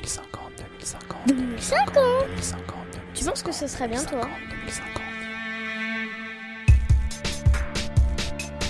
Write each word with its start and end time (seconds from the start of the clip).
2050, 0.00 0.40
2050, 0.80 1.18
2050 1.26 1.94
2050, 2.30 2.76
Tu 3.14 3.24
penses 3.24 3.42
que 3.42 3.52
ce 3.52 3.66
serait 3.66 3.88
bien, 3.88 4.02
toi 4.02 4.26
2050. 4.50 5.02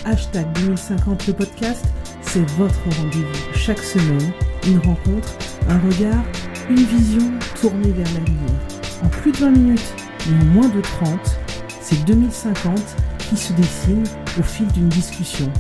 Hashtag 0.07 0.53
2050 0.55 1.27
le 1.29 1.33
podcast, 1.35 1.85
c'est 2.23 2.45
votre 2.53 2.83
rendez-vous. 2.97 3.55
Chaque 3.55 3.79
semaine, 3.79 4.33
une 4.67 4.79
rencontre, 4.79 5.37
un 5.69 5.79
regard, 5.79 6.25
une 6.69 6.85
vision 6.85 7.31
tournée 7.61 7.93
vers 7.93 8.13
l'avenir. 8.15 8.51
En 9.05 9.09
plus 9.09 9.31
de 9.31 9.37
20 9.37 9.51
minutes 9.51 9.95
et 10.29 10.33
en 10.33 10.45
moins 10.47 10.69
de 10.69 10.81
30, 10.81 11.21
c'est 11.81 12.05
2050 12.07 12.81
qui 13.19 13.37
se 13.37 13.53
dessine 13.53 14.05
au 14.39 14.43
fil 14.43 14.67
d'une 14.73 14.89
discussion. 14.89 15.51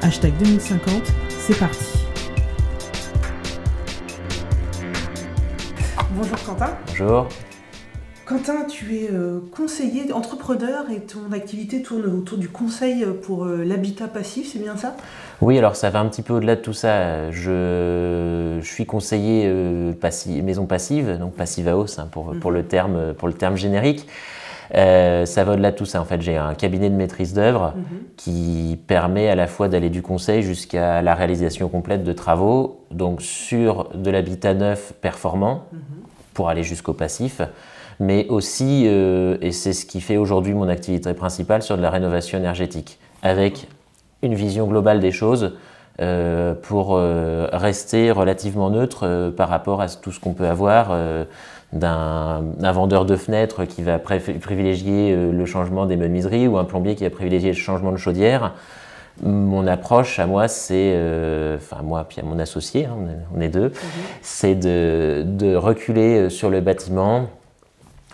Hashtag 0.00 0.32
2050, 0.38 1.02
c'est 1.38 1.58
parti. 1.58 2.01
Bonjour 6.22 6.44
Quentin. 6.44 6.70
Bonjour. 6.86 7.26
Quentin, 8.26 8.64
tu 8.68 8.94
es 8.94 9.10
euh, 9.10 9.40
conseiller, 9.56 10.12
entrepreneur 10.12 10.88
et 10.88 11.00
ton 11.00 11.32
activité 11.32 11.82
tourne 11.82 12.04
autour 12.04 12.38
du 12.38 12.48
conseil 12.48 13.04
pour 13.22 13.44
euh, 13.44 13.64
l'habitat 13.64 14.06
passif, 14.06 14.52
c'est 14.52 14.60
bien 14.60 14.76
ça? 14.76 14.94
Oui, 15.40 15.58
alors 15.58 15.74
ça 15.74 15.90
va 15.90 15.98
un 15.98 16.06
petit 16.06 16.22
peu 16.22 16.34
au-delà 16.34 16.54
de 16.54 16.60
tout 16.60 16.74
ça. 16.74 17.32
Je, 17.32 18.60
je 18.60 18.64
suis 18.64 18.86
conseiller 18.86 19.46
euh, 19.48 19.94
passi- 19.94 20.42
maison 20.42 20.64
passive, 20.66 21.18
donc 21.18 21.34
passive 21.34 21.66
house 21.66 21.98
hein, 21.98 22.06
pour, 22.12 22.32
pour, 22.38 22.52
le 22.52 22.62
terme, 22.62 23.14
pour 23.14 23.26
le 23.26 23.34
terme 23.34 23.56
générique. 23.56 24.06
Euh, 24.74 25.26
ça 25.26 25.44
va 25.44 25.52
au-delà 25.52 25.72
de 25.72 25.76
tout 25.76 25.84
ça. 25.84 26.00
En 26.00 26.06
fait, 26.06 26.22
j'ai 26.22 26.36
un 26.36 26.54
cabinet 26.54 26.88
de 26.88 26.94
maîtrise 26.94 27.34
d'œuvre 27.34 27.74
qui 28.16 28.78
permet 28.86 29.28
à 29.28 29.34
la 29.34 29.46
fois 29.46 29.68
d'aller 29.68 29.90
du 29.90 30.00
conseil 30.00 30.42
jusqu'à 30.42 31.02
la 31.02 31.14
réalisation 31.14 31.68
complète 31.68 32.04
de 32.04 32.12
travaux, 32.12 32.86
donc 32.90 33.20
sur 33.20 33.90
de 33.94 34.10
l'habitat 34.10 34.54
neuf 34.54 34.94
performant, 35.02 35.64
pour 36.34 36.48
aller 36.48 36.62
jusqu'au 36.62 36.92
passif, 36.92 37.40
mais 38.00 38.26
aussi, 38.28 38.84
euh, 38.86 39.36
et 39.40 39.52
c'est 39.52 39.72
ce 39.72 39.86
qui 39.86 40.00
fait 40.00 40.16
aujourd'hui 40.16 40.54
mon 40.54 40.68
activité 40.68 41.14
principale, 41.14 41.62
sur 41.62 41.76
de 41.76 41.82
la 41.82 41.90
rénovation 41.90 42.38
énergétique, 42.38 42.98
avec 43.22 43.68
une 44.22 44.34
vision 44.34 44.66
globale 44.66 45.00
des 45.00 45.12
choses 45.12 45.52
euh, 46.00 46.54
pour 46.54 46.96
euh, 46.96 47.48
rester 47.52 48.10
relativement 48.10 48.70
neutre 48.70 49.32
par 49.36 49.48
rapport 49.48 49.80
à 49.80 49.88
tout 49.88 50.10
ce 50.10 50.20
qu'on 50.20 50.32
peut 50.32 50.46
avoir 50.46 50.96
d'un 51.72 52.44
un 52.62 52.72
vendeur 52.72 53.04
de 53.04 53.16
fenêtres 53.16 53.64
qui 53.64 53.82
va 53.82 53.98
privilégier 53.98 55.16
le 55.16 55.46
changement 55.46 55.86
des 55.86 55.96
menuiseries 55.96 56.48
ou 56.48 56.58
un 56.58 56.64
plombier 56.64 56.94
qui 56.94 57.04
va 57.04 57.10
privilégier 57.10 57.50
le 57.50 57.56
changement 57.56 57.92
de 57.92 57.96
chaudière. 57.96 58.52
Mon 59.22 59.66
approche 59.66 60.18
à 60.18 60.26
moi, 60.26 60.48
c'est, 60.48 60.92
euh, 60.94 61.56
enfin 61.56 61.82
moi 61.82 62.06
puis 62.08 62.20
à 62.20 62.24
mon 62.24 62.38
associé, 62.38 62.86
hein, 62.86 62.96
on, 63.36 63.40
est, 63.40 63.48
deux, 63.50 63.72
c'est 64.22 64.54
de, 64.54 65.22
de 65.26 65.54
reculer 65.54 66.18
euh, 66.18 66.28
sur 66.30 66.48
le 66.48 66.60
bâtiment 66.60 67.28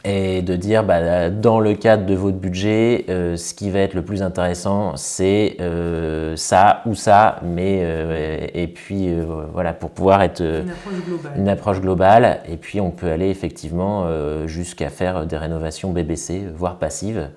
et 0.04 0.42
de 0.42 0.56
dire 0.56 0.84
bah, 0.84 1.28
dans 1.30 1.60
le 1.60 1.74
cadre 1.74 2.06
de 2.06 2.14
votre 2.14 2.36
budget, 2.36 3.04
euh, 3.08 3.36
ce 3.36 3.54
qui 3.54 3.70
va 3.70 3.80
être 3.80 3.94
le 3.94 4.02
plus 4.02 4.22
intéressant, 4.22 4.96
c'est 4.96 5.56
euh, 5.60 6.36
ça 6.36 6.82
ou 6.86 6.94
ça, 6.94 7.40
mais 7.42 7.80
euh, 7.82 8.46
et 8.54 8.68
puis 8.68 9.08
euh, 9.08 9.24
voilà 9.52 9.72
pour 9.72 9.90
pouvoir 9.90 10.22
être 10.22 10.40
euh, 10.40 10.62
Une 10.62 10.70
approche 10.70 11.04
globale. 11.04 11.32
une 11.36 11.48
approche 11.48 11.80
globale 11.80 12.40
et 12.48 12.56
puis 12.56 12.80
on 12.80 12.90
peut 12.90 13.10
aller 13.10 13.28
effectivement 13.28 14.04
euh, 14.06 14.46
jusqu'à 14.46 14.88
faire 14.88 15.26
des 15.26 15.36
rénovations 15.36 15.90
BBC, 15.92 16.44
voire 16.54 16.76
passives. 16.76 17.28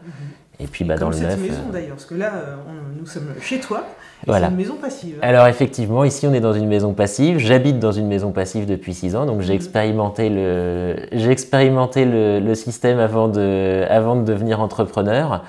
Et 0.61 0.67
puis 0.67 0.83
bah, 0.85 0.95
dans 0.95 1.07
Comme 1.09 1.13
le 1.13 1.17
cette 1.17 1.29
neuf. 1.39 1.41
maison 1.41 1.61
euh, 1.69 1.71
d'ailleurs, 1.73 1.95
parce 1.95 2.05
que 2.05 2.13
là, 2.15 2.31
euh, 2.35 2.55
on- 2.67 2.99
nous 2.99 3.05
sommes 3.07 3.33
chez 3.41 3.59
toi, 3.59 3.83
et 4.23 4.25
Voilà. 4.27 4.47
c'est 4.47 4.51
une 4.51 4.57
maison 4.57 4.75
passive. 4.75 5.15
Alors 5.23 5.47
effectivement, 5.47 6.03
ici 6.03 6.27
on 6.27 6.33
est 6.33 6.39
dans 6.39 6.53
une 6.53 6.67
maison 6.67 6.93
passive. 6.93 7.39
J'habite 7.39 7.79
dans 7.79 7.91
une 7.91 8.07
maison 8.07 8.31
passive 8.31 8.67
depuis 8.67 8.93
6 8.93 9.15
ans, 9.15 9.25
donc 9.25 9.41
j'ai 9.41 9.53
expérimenté 9.55 10.29
le, 10.29 10.95
j'ai 11.13 11.31
expérimenté 11.31 12.05
le, 12.05 12.39
le 12.39 12.53
système 12.55 12.99
avant 12.99 13.27
de, 13.27 13.83
avant 13.89 14.15
de 14.15 14.23
devenir 14.23 14.61
entrepreneur. 14.61 15.43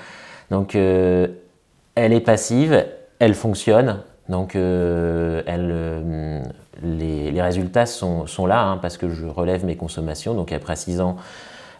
Donc 0.49 0.75
euh, 0.75 1.27
elle 1.95 2.11
est 2.13 2.19
passive, 2.21 2.83
elle 3.19 3.35
fonctionne, 3.35 3.99
donc 4.29 4.55
euh, 4.55 5.43
elle, 5.45 5.69
euh, 5.71 6.41
les, 6.81 7.29
les 7.31 7.41
résultats 7.41 7.85
sont, 7.85 8.25
sont 8.25 8.47
là 8.47 8.63
hein, 8.63 8.79
parce 8.81 8.97
que 8.97 9.09
je 9.09 9.27
relève 9.27 9.63
mes 9.63 9.75
consommations. 9.75 10.33
Donc 10.33 10.51
après 10.51 10.75
6 10.75 10.99
ans, 11.01 11.17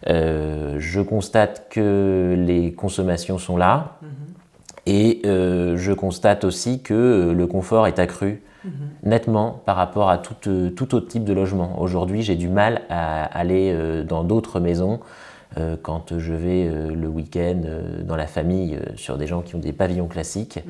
euh, 0.08 0.76
je 0.78 1.00
constate 1.00 1.68
que 1.70 2.34
les 2.38 2.72
consommations 2.72 3.38
sont 3.38 3.56
là. 3.56 3.98
Et 4.86 5.22
euh, 5.24 5.78
je 5.78 5.92
constate 5.92 6.44
aussi 6.44 6.82
que 6.82 6.92
euh, 6.92 7.32
le 7.32 7.46
confort 7.46 7.86
est 7.86 7.98
accru 7.98 8.42
nettement 9.02 9.60
par 9.66 9.76
rapport 9.76 10.08
à 10.08 10.16
tout, 10.16 10.34
tout 10.74 10.94
autre 10.94 11.06
type 11.06 11.24
de 11.24 11.34
logement. 11.34 11.82
Aujourd'hui, 11.82 12.22
j'ai 12.22 12.34
du 12.34 12.48
mal 12.48 12.80
à 12.88 13.24
aller 13.24 13.76
dans 14.08 14.24
d'autres 14.24 14.58
maisons 14.58 15.00
quand 15.82 16.18
je 16.18 16.32
vais 16.32 16.70
le 16.70 17.06
week-end 17.06 17.60
dans 18.04 18.16
la 18.16 18.26
famille 18.26 18.78
sur 18.96 19.18
des 19.18 19.26
gens 19.26 19.42
qui 19.42 19.54
ont 19.54 19.58
des 19.58 19.74
pavillons 19.74 20.06
classiques. 20.06 20.60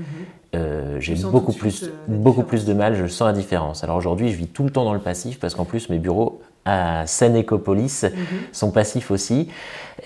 Euh, 0.55 1.01
j'ai 1.01 1.15
beaucoup 1.15 1.53
plus, 1.53 1.91
beaucoup 2.07 2.43
plus 2.43 2.65
de 2.65 2.73
mal, 2.73 2.95
je 2.95 3.07
sens 3.07 3.27
la 3.27 3.33
différence. 3.33 3.83
Alors 3.83 3.97
aujourd'hui, 3.97 4.31
je 4.31 4.37
vis 4.37 4.47
tout 4.47 4.65
le 4.65 4.71
temps 4.71 4.85
dans 4.85 4.95
le 4.95 5.01
passif 5.01 5.39
parce 5.41 5.55
qu'en 5.55 5.65
plus, 5.65 5.89
mes 5.89 5.99
bureaux 5.99 6.41
à 6.65 7.07
Seine-Écopolis 7.07 8.07
sont 8.53 8.71
passifs 8.71 9.11
aussi. 9.11 9.49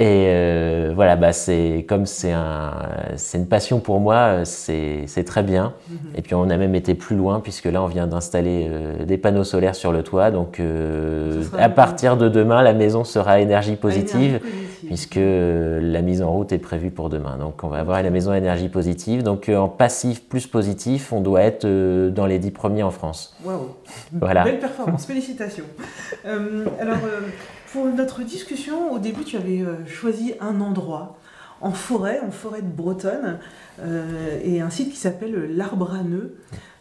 Et 0.01 0.27
euh, 0.29 0.93
voilà, 0.95 1.17
bah 1.17 1.33
c'est 1.33 1.85
comme 1.89 2.07
c'est 2.07 2.31
un, 2.31 2.73
c'est 3.17 3.39
une 3.39 3.49
passion 3.49 3.81
pour 3.81 3.99
moi, 4.01 4.15
euh, 4.15 4.45
c'est 4.45 5.05
c'est 5.07 5.25
très 5.25 5.43
bien. 5.43 5.73
Et 6.15 6.23
puis 6.23 6.35
on 6.35 6.51
a 6.51 6.57
même 6.57 6.75
été 6.75 6.95
plus 6.95 7.17
loin 7.17 7.41
puisque 7.41 7.65
là 7.65 7.83
on 7.83 7.87
vient 7.87 8.07
d'installer 8.07 8.69
euh, 8.71 9.05
des 9.05 9.17
panneaux 9.17 9.45
solaires 9.45 9.75
sur 9.75 9.91
le 9.91 10.03
toit. 10.03 10.31
Donc 10.31 10.61
euh, 10.61 11.43
à 11.59 11.69
partir 11.69 12.17
de 12.17 12.29
demain, 12.29 12.63
la 12.63 12.75
maison 12.75 13.03
sera 13.03 13.33
positive 13.33 13.41
énergie 13.41 13.77
positive. 13.77 14.41
Puisque 14.89 15.19
euh, 15.19 15.81
la 15.83 16.01
mise 16.01 16.23
en 16.23 16.33
route 16.33 16.51
est 16.51 16.59
prévue 16.59 16.91
pour 16.91 17.11
demain. 17.11 17.37
Donc 17.37 17.63
on 17.63 17.69
va 17.69 17.79
avoir 17.79 18.03
la 18.03 18.09
maison 18.11 18.33
énergie 18.33 18.71
positive. 18.71 19.23
Donc 19.23 19.49
euh, 19.49 19.57
en 19.59 19.69
passif 19.69 20.25
plus 20.27 20.47
positif, 20.47 21.13
on 21.13 21.21
doit 21.21 21.43
être 21.43 21.67
euh, 21.67 22.11
dans 22.11 22.25
les 22.27 22.39
dix 22.39 22.51
premiers 22.51 22.83
en 22.83 22.91
France. 22.91 23.37
Waouh, 23.45 23.69
Voilà. 24.13 24.45
belle 24.45 24.59
performance, 24.59 25.05
félicitations. 25.05 25.67
Euh, 26.25 26.65
alors, 26.81 26.97
euh, 27.05 27.21
pour 27.73 27.85
notre 27.85 28.23
discussion, 28.23 28.91
au 28.93 28.99
début, 28.99 29.25
tu 29.25 29.37
avais 29.37 29.61
euh, 29.61 29.85
choisi 29.87 30.33
un 30.41 30.61
endroit 30.63 31.17
en 31.61 31.73
forêt, 31.73 32.21
en 32.27 32.31
forêt 32.31 32.63
de 32.63 32.69
Bretonne, 32.69 33.41
et 34.45 34.61
un 34.61 34.71
site 34.71 34.91
qui 34.91 34.97
s'appelle 34.97 35.57
l'Arbre 35.57 35.93
à 35.93 36.03
Nœud. 36.05 36.37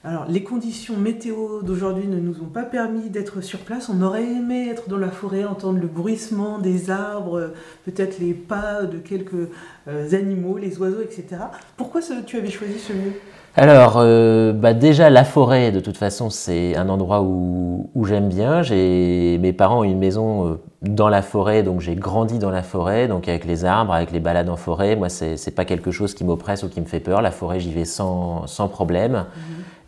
Alors, 0.07 0.23
les 0.29 0.41
conditions 0.41 0.95
météo 0.95 1.62
d'aujourd'hui 1.63 2.07
ne 2.07 2.18
nous 2.18 2.41
ont 2.41 2.47
pas 2.47 2.63
permis 2.63 3.09
d'être 3.09 3.41
sur 3.41 3.59
place. 3.59 3.90
On 3.90 4.01
aurait 4.01 4.23
aimé 4.23 4.69
être 4.69 4.88
dans 4.88 4.95
la 4.95 5.09
forêt, 5.09 5.44
entendre 5.44 5.79
le 5.81 5.88
bruissement 5.88 6.59
des 6.59 6.90
arbres, 6.90 7.51
peut-être 7.84 8.18
les 8.18 8.34
pas 8.34 8.84
de 8.84 9.00
quelques 9.00 9.50
euh, 9.90 10.13
animaux, 10.13 10.57
les 10.57 10.79
oiseaux, 10.79 11.01
etc. 11.01 11.41
Pourquoi 11.75 12.00
tu 12.25 12.38
avais 12.38 12.50
choisi 12.50 12.79
ce 12.79 12.94
lieu? 12.94 13.12
Alors, 13.57 13.95
euh, 13.97 14.53
bah 14.53 14.73
déjà, 14.73 15.09
la 15.09 15.25
forêt, 15.25 15.73
de 15.73 15.81
toute 15.81 15.97
façon, 15.97 16.29
c'est 16.29 16.78
un 16.78 16.88
endroit 16.88 17.22
où, 17.22 17.89
où 17.94 18.06
j'aime 18.06 18.29
bien. 18.29 18.62
Mes 18.62 19.53
parents 19.57 19.79
ont 19.79 19.84
une 19.84 19.97
maison 19.97 20.47
euh, 20.47 20.56
dans 20.84 21.09
la 21.09 21.22
forêt, 21.22 21.63
donc 21.63 21.81
j'ai 21.81 21.95
grandi 21.95 22.39
dans 22.39 22.51
la 22.51 22.63
forêt, 22.63 23.09
donc 23.09 23.28
avec 23.28 23.44
les 23.44 23.66
arbres, 23.66 23.91
avec 23.91 24.12
les 24.12 24.19
balades 24.22 24.47
en 24.47 24.56
forêt. 24.56 24.95
Moi, 24.95 25.09
c'est, 25.09 25.56
pas 25.56 25.66
quelque 25.66 25.91
chose 25.91 26.13
qui 26.13 26.24
m'oppresse 26.24 26.63
ou 26.63 26.69
qui 26.69 26.79
me 26.79 26.85
fait 26.85 27.01
peur. 27.01 27.22
La 27.22 27.31
forêt, 27.31 27.59
j'y 27.59 27.74
vais 27.74 27.84
sans, 27.84 28.47
sans 28.47 28.69
problème. 28.69 29.25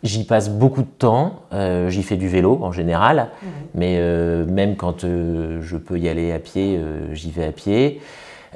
J'y 0.02 0.24
passe 0.24 0.48
beaucoup 0.48 0.80
de 0.82 0.88
temps. 0.98 1.42
euh, 1.52 1.90
j'y 1.90 2.02
fais 2.02 2.16
du 2.16 2.26
vélo 2.26 2.58
en 2.62 2.72
général, 2.72 3.28
mais 3.74 3.96
euh, 3.98 4.46
même 4.46 4.76
quand 4.76 5.04
euh, 5.04 5.58
je 5.60 5.76
peux 5.76 5.98
y 5.98 6.08
aller 6.08 6.32
à 6.32 6.38
pied, 6.38 6.80
j'y 7.12 7.30
vais 7.30 7.44
à 7.44 7.52
pied. 7.52 8.00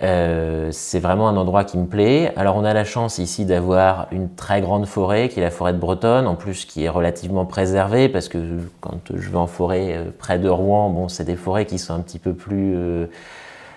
C'est 0.00 0.98
vraiment 0.98 1.28
un 1.28 1.36
endroit 1.36 1.62
qui 1.64 1.78
me 1.78 1.86
plaît. 1.86 2.32
Alors 2.36 2.56
on 2.56 2.64
a 2.64 2.72
la 2.74 2.84
chance 2.84 3.18
ici 3.18 3.44
d'avoir 3.44 4.08
une 4.10 4.28
très 4.28 4.60
grande 4.60 4.86
forêt 4.86 5.28
qui 5.28 5.38
est 5.38 5.42
la 5.42 5.50
forêt 5.50 5.72
de 5.72 5.78
Bretonne, 5.78 6.26
en 6.26 6.34
plus 6.34 6.64
qui 6.64 6.84
est 6.84 6.88
relativement 6.88 7.44
préservée 7.46 8.08
parce 8.08 8.28
que 8.28 8.38
quand 8.80 8.98
je 9.14 9.30
vais 9.30 9.36
en 9.36 9.46
forêt 9.46 10.00
près 10.18 10.38
de 10.38 10.48
Rouen, 10.48 10.90
bon 10.90 11.08
c'est 11.08 11.24
des 11.24 11.36
forêts 11.36 11.64
qui 11.66 11.78
sont 11.78 11.94
un 11.94 12.00
petit 12.00 12.18
peu 12.18 12.32
plus 12.32 12.76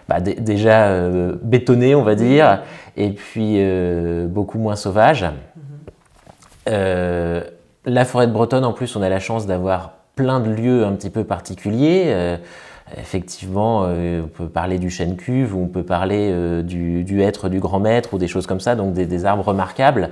bah, 0.09 0.19
dé- 0.19 0.35
déjà 0.35 0.89
bétonnées 1.43 1.93
on 1.95 2.03
va 2.03 2.15
dire, 2.15 2.61
et 2.95 3.11
puis 3.11 3.61
beaucoup 4.25 4.57
moins 4.57 4.75
sauvages. 4.75 5.25
Euh, 6.69 7.43
la 7.87 8.05
forêt 8.05 8.27
de 8.27 8.31
Bretonne, 8.31 8.65
en 8.65 8.73
plus, 8.73 8.95
on 8.95 9.01
a 9.01 9.09
la 9.09 9.19
chance 9.19 9.47
d'avoir 9.47 9.93
plein 10.15 10.39
de 10.39 10.51
lieux 10.51 10.85
un 10.85 10.91
petit 10.93 11.09
peu 11.09 11.23
particuliers. 11.23 12.03
Euh, 12.07 12.37
effectivement, 12.97 13.83
euh, 13.85 14.21
on 14.23 14.27
peut 14.27 14.47
parler 14.49 14.77
du 14.77 14.89
chêne 14.89 15.15
cuve, 15.15 15.55
ou 15.55 15.63
on 15.63 15.67
peut 15.67 15.83
parler 15.83 16.29
euh, 16.31 16.61
du, 16.61 17.03
du 17.03 17.21
hêtre 17.21 17.49
du 17.49 17.59
grand 17.59 17.79
maître, 17.79 18.13
ou 18.13 18.17
des 18.17 18.27
choses 18.27 18.45
comme 18.47 18.59
ça, 18.59 18.75
donc 18.75 18.93
des, 18.93 19.05
des 19.05 19.25
arbres 19.25 19.45
remarquables. 19.45 20.11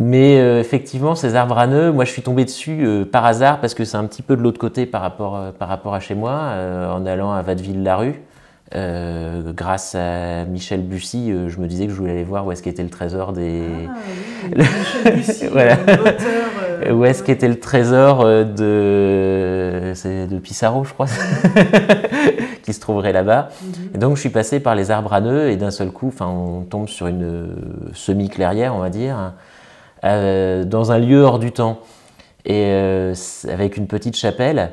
Mais 0.00 0.38
euh, 0.38 0.60
effectivement, 0.60 1.14
ces 1.16 1.34
arbres 1.34 1.58
à 1.58 1.66
nœuds, 1.66 1.90
moi 1.90 2.04
je 2.04 2.12
suis 2.12 2.22
tombé 2.22 2.44
dessus 2.44 2.86
euh, 2.86 3.04
par 3.04 3.24
hasard 3.24 3.60
parce 3.60 3.74
que 3.74 3.84
c'est 3.84 3.96
un 3.96 4.04
petit 4.04 4.22
peu 4.22 4.36
de 4.36 4.42
l'autre 4.42 4.60
côté 4.60 4.86
par 4.86 5.00
rapport, 5.02 5.36
euh, 5.36 5.50
par 5.50 5.68
rapport 5.68 5.92
à 5.92 5.98
chez 6.00 6.14
moi, 6.14 6.52
en 6.92 7.04
allant 7.04 7.32
à 7.32 7.42
Vatteville-la-Rue. 7.42 8.22
Euh, 8.74 9.52
grâce 9.54 9.94
à 9.94 10.44
Michel 10.44 10.82
Bussy, 10.82 11.32
je 11.48 11.58
me 11.58 11.66
disais 11.66 11.86
que 11.86 11.92
je 11.92 11.96
voulais 11.96 12.12
aller 12.12 12.22
voir 12.22 12.46
où 12.46 12.52
est-ce 12.52 12.62
qu'était 12.62 12.82
le 12.82 12.90
trésor 12.90 13.32
des, 13.32 13.62
Ah 13.88 13.92
oui, 14.56 14.64
Michel 15.06 15.16
Bussy, 15.16 15.46
Voilà. 15.50 15.74
l'auteur 15.76 16.47
euh, 16.84 16.92
où 16.92 17.04
est-ce 17.04 17.22
qu'était 17.22 17.48
le 17.48 17.58
trésor 17.58 18.22
euh, 18.22 18.44
de, 18.44 19.92
c'est 19.94 20.26
de 20.26 20.38
Pissarro, 20.38 20.84
je 20.84 20.92
crois, 20.92 21.06
qui 22.62 22.72
se 22.72 22.80
trouverait 22.80 23.12
là-bas. 23.12 23.48
Mhm. 23.62 23.72
Et 23.94 23.98
donc 23.98 24.16
je 24.16 24.20
suis 24.20 24.30
passé 24.30 24.60
par 24.60 24.74
les 24.74 24.90
arbres 24.90 25.12
à 25.12 25.20
nœuds 25.20 25.50
et 25.50 25.56
d'un 25.56 25.70
seul 25.70 25.90
coup, 25.90 26.08
enfin, 26.08 26.26
on 26.26 26.62
tombe 26.62 26.88
sur 26.88 27.06
une 27.06 27.24
euh, 27.24 27.46
semi-clairière, 27.94 28.74
on 28.74 28.80
va 28.80 28.90
dire, 28.90 29.32
euh, 30.04 30.64
dans 30.64 30.92
un 30.92 30.98
lieu 30.98 31.22
hors 31.22 31.38
du 31.38 31.52
temps, 31.52 31.80
et 32.44 32.66
euh, 32.66 33.14
avec 33.48 33.76
une 33.76 33.86
petite 33.86 34.16
chapelle. 34.16 34.70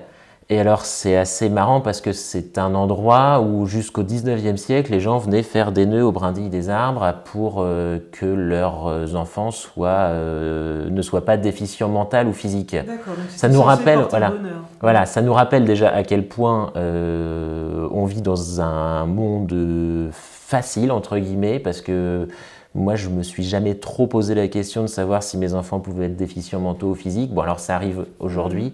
Et 0.48 0.60
alors 0.60 0.86
c'est 0.86 1.18
assez 1.18 1.50
marrant 1.50 1.82
parce 1.82 2.02
que 2.02 2.12
c'est 2.12 2.60
un 2.60 2.76
endroit 2.76 3.42
où 3.42 3.66
jusqu'au 3.66 4.04
19e 4.04 4.58
siècle, 4.58 4.92
les 4.92 5.00
gens 5.00 5.18
venaient 5.18 5.42
faire 5.42 5.72
des 5.72 5.88
nœuds 5.88 6.06
aux 6.06 6.12
brindilles 6.12 6.52
des 6.52 6.70
arbres 6.70 7.16
pour 7.26 7.56
euh, 7.60 7.98
que 8.12 8.28
leurs 8.28 9.16
enfants 9.16 9.50
soient, 9.50 9.90
euh, 9.90 10.88
ne 10.92 11.02
soient 11.02 11.26
pas 11.26 11.38
déficients 11.38 11.90
mental 11.90 12.28
ou 12.28 12.34
physique. 12.34 12.76
D'accord, 12.76 13.16
donc 13.16 13.26
Ça 13.30 13.50
nous 13.50 13.62
rappelle, 13.64 14.06
voilà. 14.12 14.34
Voilà, 14.82 15.08
ça 15.08 15.24
nous 15.24 15.34
rappelle 15.34 15.66
déjà 15.66 15.90
à 15.90 16.04
quel 16.04 16.28
point 16.28 16.72
euh, 16.76 17.88
on 17.92 18.06
vit 18.06 18.22
dans 18.22 18.62
un 18.62 19.08
monde 19.08 20.12
facile, 20.12 20.92
entre 20.92 21.18
guillemets, 21.18 21.58
parce 21.58 21.82
que 21.82 22.28
moi, 22.76 22.96
je 22.96 23.10
me 23.10 23.24
suis 23.24 23.44
jamais 23.44 23.74
trop 23.74 24.06
posé 24.06 24.36
la 24.36 24.48
question 24.48 24.84
de 24.84 24.88
savoir 24.88 25.24
si 25.24 25.40
mes 25.40 25.56
enfants 25.56 25.80
pouvaient 25.80 26.06
être 26.06 26.18
déficients 26.18 26.60
mentaux 26.60 26.92
ou 26.92 26.96
physiques. 26.96 27.34
Bon, 27.34 27.42
alors 27.42 27.60
ça 27.60 27.74
arrive 27.74 28.06
aujourd'hui, 28.20 28.74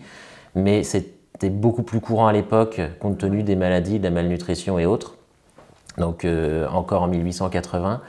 mais 0.54 0.84
c'était 1.42 1.54
beaucoup 1.54 1.82
plus 1.82 2.00
courant 2.02 2.28
à 2.28 2.34
l'époque, 2.34 2.80
compte 3.00 3.18
tenu 3.18 3.42
des 3.42 3.56
maladies, 3.56 3.98
de 3.98 4.04
la 4.04 4.12
malnutrition 4.12 4.78
et 4.78 4.86
autres. 4.86 5.16
Donc, 5.98 6.24
euh, 6.24 6.68
encore 6.68 7.02
en 7.02 7.08
1880. 7.08 8.02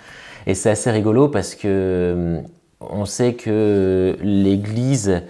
Et 0.46 0.54
c'est 0.54 0.68
assez 0.68 0.90
rigolo 0.90 1.28
parce 1.28 1.54
que 1.54 1.62
euh, 1.66 2.40
on 2.80 3.06
sait 3.06 3.32
que 3.32 4.18
l'Église, 4.20 5.22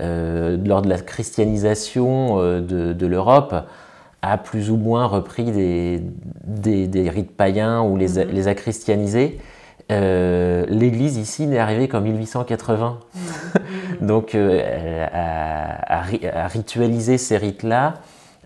euh, 0.00 0.58
lors 0.66 0.82
de 0.82 0.90
la 0.90 0.98
christianisation 0.98 2.36
de, 2.60 2.92
de 2.92 3.06
l'Europe, 3.06 3.54
a 4.20 4.36
plus 4.36 4.70
ou 4.70 4.76
moins 4.76 5.06
repris 5.06 5.44
des, 5.44 6.02
des, 6.44 6.86
des 6.88 7.08
rites 7.08 7.34
païens 7.34 7.80
ou 7.80 7.96
les, 7.96 8.18
a- 8.18 8.24
Mhm. 8.26 8.32
les 8.32 8.48
a 8.48 8.54
christianisés. 8.54 9.40
Euh, 9.92 10.64
L'Église 10.68 11.16
ici 11.16 11.46
n'est 11.46 11.58
arrivée 11.58 11.88
qu'en 11.88 12.00
1880. 12.00 12.98
Mhm. 13.14 13.20
Donc, 14.06 14.34
euh, 14.34 14.60
elle 14.64 15.08
a, 15.12 15.98
a 15.98 16.00
ri- 16.02 16.26
a 16.26 16.48
ritualisé 16.48 17.18
ces 17.18 17.36
rites-là 17.36 17.94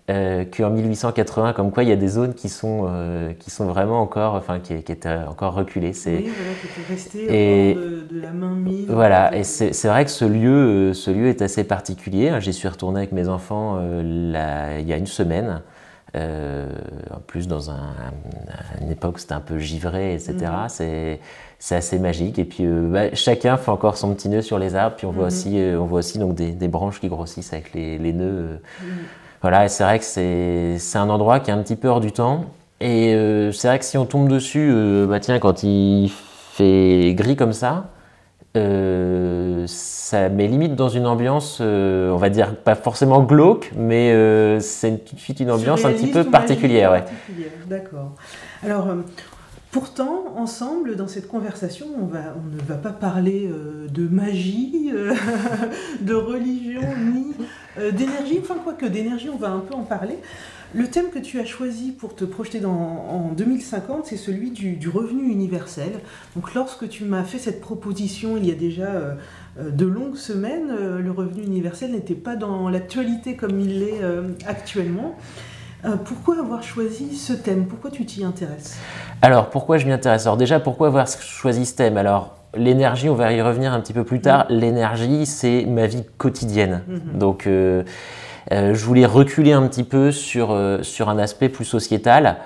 euh, 0.09 0.45
qu'en 0.45 0.69
1880, 0.69 1.53
comme 1.53 1.71
quoi 1.71 1.83
il 1.83 1.89
y 1.89 1.91
a 1.91 1.95
des 1.95 2.07
zones 2.07 2.33
qui 2.35 2.47
sont, 2.49 2.87
euh, 2.89 3.31
qui 3.39 3.49
sont 3.49 3.65
vraiment 3.65 4.01
encore, 4.01 4.35
enfin, 4.35 4.59
qui, 4.59 4.81
qui 4.83 4.91
étaient 4.91 5.09
encore 5.27 5.53
reculées. 5.53 5.93
C'est, 5.93 6.17
Oui, 6.17 6.29
voilà, 6.35 6.53
qui 6.59 6.67
était 6.67 6.93
resté 6.93 7.69
Et- 7.69 7.75
hors 7.75 7.83
de, 7.83 8.15
de 8.15 8.21
la 8.21 8.31
main 8.31 8.51
mise. 8.55 8.87
voilà, 8.89 9.35
et 9.35 9.43
c'est 9.43 9.87
vrai 9.87 10.05
que 10.05 10.11
ce 10.11 10.25
lieu, 10.25 10.93
ce 10.93 11.09
lieu 11.11 11.27
est 11.27 11.41
assez 11.41 11.63
particulier. 11.63 12.31
J'y 12.39 12.53
suis 12.53 12.67
retourné 12.67 12.99
avec 12.99 13.13
mes 13.13 13.27
enfants 13.29 13.77
euh, 13.79 14.31
là, 14.31 14.79
il 14.79 14.87
y 14.87 14.93
a 14.93 14.97
une 14.97 15.07
semaine. 15.07 15.61
Euh, 16.15 16.67
en 17.15 17.19
plus, 17.25 17.47
dans 17.47 17.69
un, 17.71 17.93
une 18.81 18.91
époque, 18.91 19.19
c'était 19.19 19.33
un 19.33 19.39
peu 19.39 19.57
givré, 19.59 20.13
etc. 20.13 20.33
Mhm. 20.41 20.69
C'est 20.69 21.19
c'est 21.57 21.75
assez 21.75 21.99
magique. 21.99 22.39
Et 22.39 22.43
puis, 22.43 22.65
euh, 22.65 22.89
bah, 22.91 23.13
chacun 23.13 23.55
fait 23.55 23.69
encore 23.71 23.95
son 23.95 24.13
petit 24.13 24.27
nœud 24.29 24.41
sur 24.41 24.57
les 24.59 24.75
arbres. 24.75 24.95
Puis, 24.97 25.05
on 25.05 25.11
voit 25.11 25.25
Mhm. 25.25 25.27
aussi, 25.27 25.59
euh, 25.61 25.79
on 25.79 25.85
voit 25.85 25.99
aussi 25.99 26.17
donc, 26.19 26.33
des, 26.35 26.51
des 26.51 26.67
branches 26.67 26.99
qui 26.99 27.07
grossissent 27.07 27.53
avec 27.53 27.73
les, 27.73 27.97
les 27.97 28.13
nœuds. 28.13 28.59
Mhm. 28.81 28.87
Voilà, 29.41 29.65
et 29.65 29.69
c'est 29.69 29.83
vrai 29.83 29.99
que 29.99 30.05
c'est 30.05 30.97
un 30.97 31.09
endroit 31.09 31.39
qui 31.39 31.49
est 31.49 31.53
un 31.53 31.61
petit 31.63 31.75
peu 31.75 31.87
hors 31.87 31.99
du 32.01 32.11
temps. 32.11 32.45
Et 32.79 33.13
euh, 33.13 33.51
c'est 33.51 33.67
vrai 33.67 33.79
que 33.79 33.85
si 33.85 33.97
on 33.97 34.05
tombe 34.05 34.27
dessus, 34.27 34.73
bah 35.07 35.19
tiens, 35.19 35.37
quand 35.39 35.63
il 35.63 36.11
fait 36.11 37.13
gris 37.15 37.35
comme 37.35 37.53
ça, 37.53 37.85
euh, 38.57 39.63
ça 39.65 40.27
met 40.27 40.47
limite 40.47 40.75
dans 40.75 40.89
une 40.89 41.05
ambiance, 41.05 41.59
euh, 41.61 42.11
on 42.11 42.17
va 42.17 42.29
dire 42.29 42.55
pas 42.55 42.75
forcément 42.75 43.23
glauque, 43.23 43.71
mais 43.77 44.11
euh, 44.11 44.59
c'est 44.59 45.05
tout 45.05 45.15
de 45.15 45.19
suite 45.21 45.39
une 45.39 45.51
ambiance 45.51 45.85
un 45.85 45.93
petit 45.93 46.11
peu 46.11 46.25
particulière. 46.25 46.91
Ouais. 46.91 47.01
particulière, 47.01 47.51
D'accord. 47.67 48.11
Alors, 48.63 48.87
pourtant, 49.71 50.33
ensemble, 50.35 50.95
dans 50.95 51.07
cette 51.07 51.27
conversation, 51.27 51.87
on, 51.97 52.05
ne 52.05 52.61
va 52.67 52.75
pas 52.75 52.91
parler 52.91 53.49
euh, 53.49 53.87
de 53.87 54.07
magie, 54.07 54.91
euh, 54.93 55.13
de 56.01 56.13
religion, 56.13 56.81
ni 57.13 57.33
euh, 57.77 57.91
d'énergie. 57.91 58.39
Enfin, 58.41 58.55
quoi 58.63 58.73
que 58.73 58.85
d'énergie, 58.85 59.29
on 59.29 59.37
va 59.37 59.49
un 59.49 59.59
peu 59.59 59.73
en 59.73 59.83
parler. 59.83 60.17
Le 60.73 60.87
thème 60.87 61.09
que 61.09 61.19
tu 61.19 61.39
as 61.39 61.45
choisi 61.45 61.91
pour 61.91 62.15
te 62.15 62.23
projeter 62.23 62.63
en 62.65 63.33
2050, 63.35 64.05
c'est 64.05 64.15
celui 64.15 64.51
du, 64.51 64.87
revenu 64.87 65.29
universel. 65.29 65.91
Donc, 66.35 66.53
lorsque 66.53 66.87
tu 66.87 67.03
m'as 67.03 67.25
fait 67.25 67.39
cette 67.39 67.59
proposition 67.59 68.37
il 68.37 68.45
y 68.45 68.51
a 68.51 68.55
déjà 68.55 69.17
de 69.59 69.85
longues 69.85 70.15
semaines, 70.15 70.73
le 70.97 71.11
revenu 71.11 71.43
universel 71.43 71.91
n'était 71.91 72.15
pas 72.15 72.37
dans 72.37 72.69
l'actualité 72.69 73.35
comme 73.35 73.59
il 73.59 73.79
l'est 73.79 73.99
actuellement. 74.47 75.17
Euh, 75.83 75.95
pourquoi 75.95 76.39
avoir 76.39 76.61
choisi 76.61 77.15
ce 77.15 77.33
thème? 77.33 77.65
Pourquoi 77.65 77.89
tu 77.89 78.05
t'y 78.05 78.23
intéresses? 78.23 78.77
Alors, 79.21 79.49
pourquoi 79.49 79.77
je 79.77 79.85
m'y 79.85 79.91
intéresse? 79.91 80.25
Alors 80.25 80.37
déjà, 80.37 80.59
pourquoi 80.59 80.87
avoir 80.87 81.07
choisi 81.07 81.65
ce 81.65 81.75
thème? 81.75 81.97
Alors, 81.97 82.35
l'énergie, 82.55 83.09
on 83.09 83.15
va 83.15 83.31
y 83.33 83.41
revenir 83.41 83.73
un 83.73 83.79
petit 83.79 83.93
peu 83.93 84.03
plus 84.03 84.21
tard. 84.21 84.45
L'énergie, 84.49 85.25
c'est 85.25 85.65
ma 85.65 85.87
vie 85.87 86.03
quotidienne. 86.17 86.83
Mhm. 86.87 87.17
Donc, 87.17 87.47
euh, 87.47 87.83
euh, 88.51 88.73
je 88.73 88.85
voulais 88.85 89.05
reculer 89.05 89.53
un 89.53 89.67
petit 89.67 89.83
peu 89.83 90.11
sur, 90.11 90.55
sur 90.81 91.09
un 91.09 91.17
aspect 91.17 91.49
plus 91.49 91.65
sociétal 91.65 92.37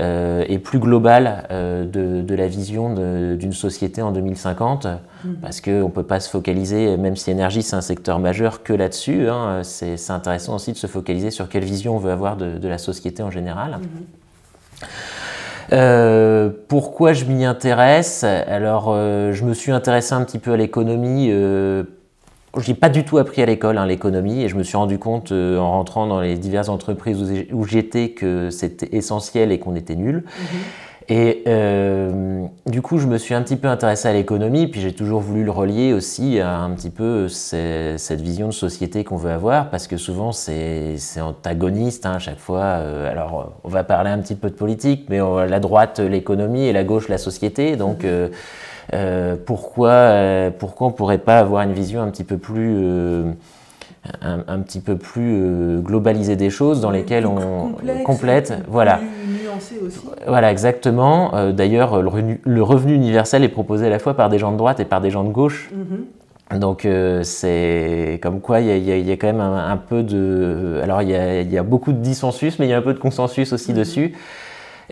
et 0.00 0.58
plus 0.58 0.78
global 0.78 1.46
euh, 1.50 1.84
de, 1.84 2.22
de 2.22 2.34
la 2.34 2.46
vision 2.48 2.94
d'une 3.36 3.52
société 3.52 4.02
en 4.02 4.12
2050. 4.12 4.86
Mhm. 4.86 5.36
Parce 5.40 5.60
qu'on 5.60 5.70
ne 5.84 5.88
peut 5.88 6.02
pas 6.02 6.20
se 6.20 6.28
focaliser, 6.28 6.96
même 6.96 7.16
si 7.16 7.30
l'énergie 7.30 7.62
c'est 7.62 7.76
un 7.76 7.80
secteur 7.80 8.18
majeur, 8.18 8.62
que 8.62 8.72
là-dessus. 8.72 9.28
hein. 9.28 9.62
c'est 9.62 10.10
intéressant 10.10 10.56
aussi 10.56 10.72
de 10.72 10.76
se 10.76 10.86
focaliser 10.86 11.30
sur 11.30 11.48
quelle 11.48 11.64
vision 11.64 11.96
on 11.96 11.98
veut 11.98 12.12
avoir 12.12 12.36
de, 12.36 12.58
de 12.58 12.68
la 12.68 12.78
société 12.78 13.22
en 13.22 13.30
général. 13.30 13.78
Mhm. 13.80 14.86
Euh, 15.72 16.50
pourquoi 16.68 17.12
je 17.14 17.24
m'y 17.24 17.44
intéresse? 17.44 18.24
Alors, 18.24 18.86
euh, 18.88 19.32
je 19.32 19.44
me 19.44 19.54
suis 19.54 19.72
intéressé 19.72 20.12
un 20.14 20.22
petit 20.24 20.38
peu 20.38 20.52
à 20.52 20.56
l'économie. 20.56 21.28
Euh, 21.30 21.84
je 22.58 22.70
n'ai 22.70 22.76
pas 22.76 22.88
du 22.88 23.04
tout 23.04 23.18
appris 23.18 23.42
à 23.42 23.46
l'école 23.46 23.78
hein, 23.78 23.86
l'économie 23.86 24.42
et 24.42 24.48
je 24.48 24.56
me 24.56 24.62
suis 24.62 24.76
rendu 24.76 24.98
compte 24.98 25.32
euh, 25.32 25.58
en 25.58 25.72
rentrant 25.72 26.06
dans 26.06 26.20
les 26.20 26.36
diverses 26.36 26.68
entreprises 26.68 27.46
où 27.52 27.64
j'étais 27.64 28.10
que 28.10 28.50
c'était 28.50 28.94
essentiel 28.96 29.52
et 29.52 29.58
qu'on 29.58 29.74
était 29.74 29.96
nul. 29.96 30.24
Mhm. 30.38 30.58
Et 31.10 31.42
euh, 31.48 32.46
du 32.66 32.80
coup, 32.80 32.96
je 32.98 33.06
me 33.06 33.18
suis 33.18 33.34
un 33.34 33.42
petit 33.42 33.56
peu 33.56 33.68
intéressé 33.68 34.08
à 34.08 34.14
l'économie, 34.14 34.68
puis 34.68 34.80
j'ai 34.80 34.94
toujours 34.94 35.20
voulu 35.20 35.44
le 35.44 35.50
relier 35.50 35.92
aussi 35.92 36.40
à 36.40 36.56
un 36.56 36.70
petit 36.70 36.88
peu 36.88 37.28
ces- 37.28 37.96
cette 37.98 38.22
vision 38.22 38.46
de 38.46 38.52
société 38.54 39.04
qu'on 39.04 39.16
veut 39.18 39.30
avoir, 39.30 39.68
parce 39.68 39.86
que 39.86 39.98
souvent 39.98 40.32
c'est 40.32 40.96
antagoniste 41.20 42.06
hein, 42.06 42.14
à 42.14 42.18
chaque 42.20 42.38
fois. 42.38 42.62
Euh, 42.62 43.10
alors, 43.10 43.52
on 43.64 43.68
va 43.68 43.84
parler 43.84 44.08
un 44.08 44.18
petit 44.18 44.34
peu 44.34 44.48
de 44.48 44.54
politique, 44.54 45.04
mais 45.10 45.20
on- 45.20 45.36
la 45.44 45.60
droite 45.60 46.00
l'économie 46.00 46.64
et 46.64 46.72
la 46.72 46.84
gauche 46.84 47.08
la 47.08 47.18
société. 47.18 47.76
Donc, 47.76 48.04
euh, 48.04 48.28
euh, 48.28 48.28
pourquoi, 49.46 49.88
euh, 49.90 50.50
pourquoi 50.56 50.88
on 50.88 50.90
pourrait 50.92 51.18
pas 51.18 51.38
avoir 51.38 51.62
une 51.62 51.72
vision 51.72 52.02
un 52.02 52.10
petit 52.10 52.24
peu 52.24 52.38
plus 52.38 52.74
euh, 52.78 53.32
un, 54.22 54.40
un 54.48 54.58
petit 54.60 54.80
peu 54.80 54.96
plus 54.96 55.38
euh, 55.40 55.78
globalisée 55.80 56.36
des 56.36 56.50
choses 56.50 56.80
dans 56.80 56.90
lesquelles 56.90 57.26
on 57.26 57.70
complexe, 57.70 58.02
complète, 58.04 58.54
voilà. 58.68 59.00
nuancé 59.42 59.76
aussi. 59.84 60.00
Voilà, 60.26 60.50
exactement. 60.52 61.34
Euh, 61.34 61.52
D'ailleurs, 61.52 62.02
le, 62.02 62.08
revenu- 62.08 62.40
le 62.44 62.62
revenu 62.62 62.94
universel 62.94 63.44
est 63.44 63.48
proposé 63.48 63.86
à 63.86 63.90
la 63.90 63.98
fois 63.98 64.14
par 64.14 64.28
des 64.28 64.38
gens 64.38 64.52
de 64.52 64.58
droite 64.58 64.78
et 64.80 64.84
par 64.84 65.00
des 65.00 65.10
gens 65.10 65.24
de 65.24 65.30
gauche. 65.30 65.70
Mhm. 65.72 66.58
Donc, 66.60 66.84
euh, 66.84 67.22
c'est 67.22 68.20
comme 68.22 68.40
quoi 68.40 68.60
il 68.60 68.66
y, 68.66 68.70
a- 68.92 68.96
y 68.98 69.10
y 69.10 69.16
quand 69.18 69.26
même 69.28 69.40
un, 69.40 69.70
un 69.70 69.76
peu 69.78 70.02
de. 70.02 70.80
Alors, 70.82 71.00
il 71.00 71.08
y, 71.08 71.16
a, 71.16 71.40
il 71.40 71.50
y 71.50 71.56
a 71.56 71.62
beaucoup 71.62 71.92
de 71.92 71.98
dissensus, 71.98 72.58
mais 72.58 72.66
il 72.66 72.70
y 72.70 72.74
a 72.74 72.78
un 72.78 72.82
peu 72.82 72.92
de 72.92 72.98
consensus 72.98 73.54
aussi 73.54 73.70
Mhm. 73.72 73.78
dessus. 73.78 74.12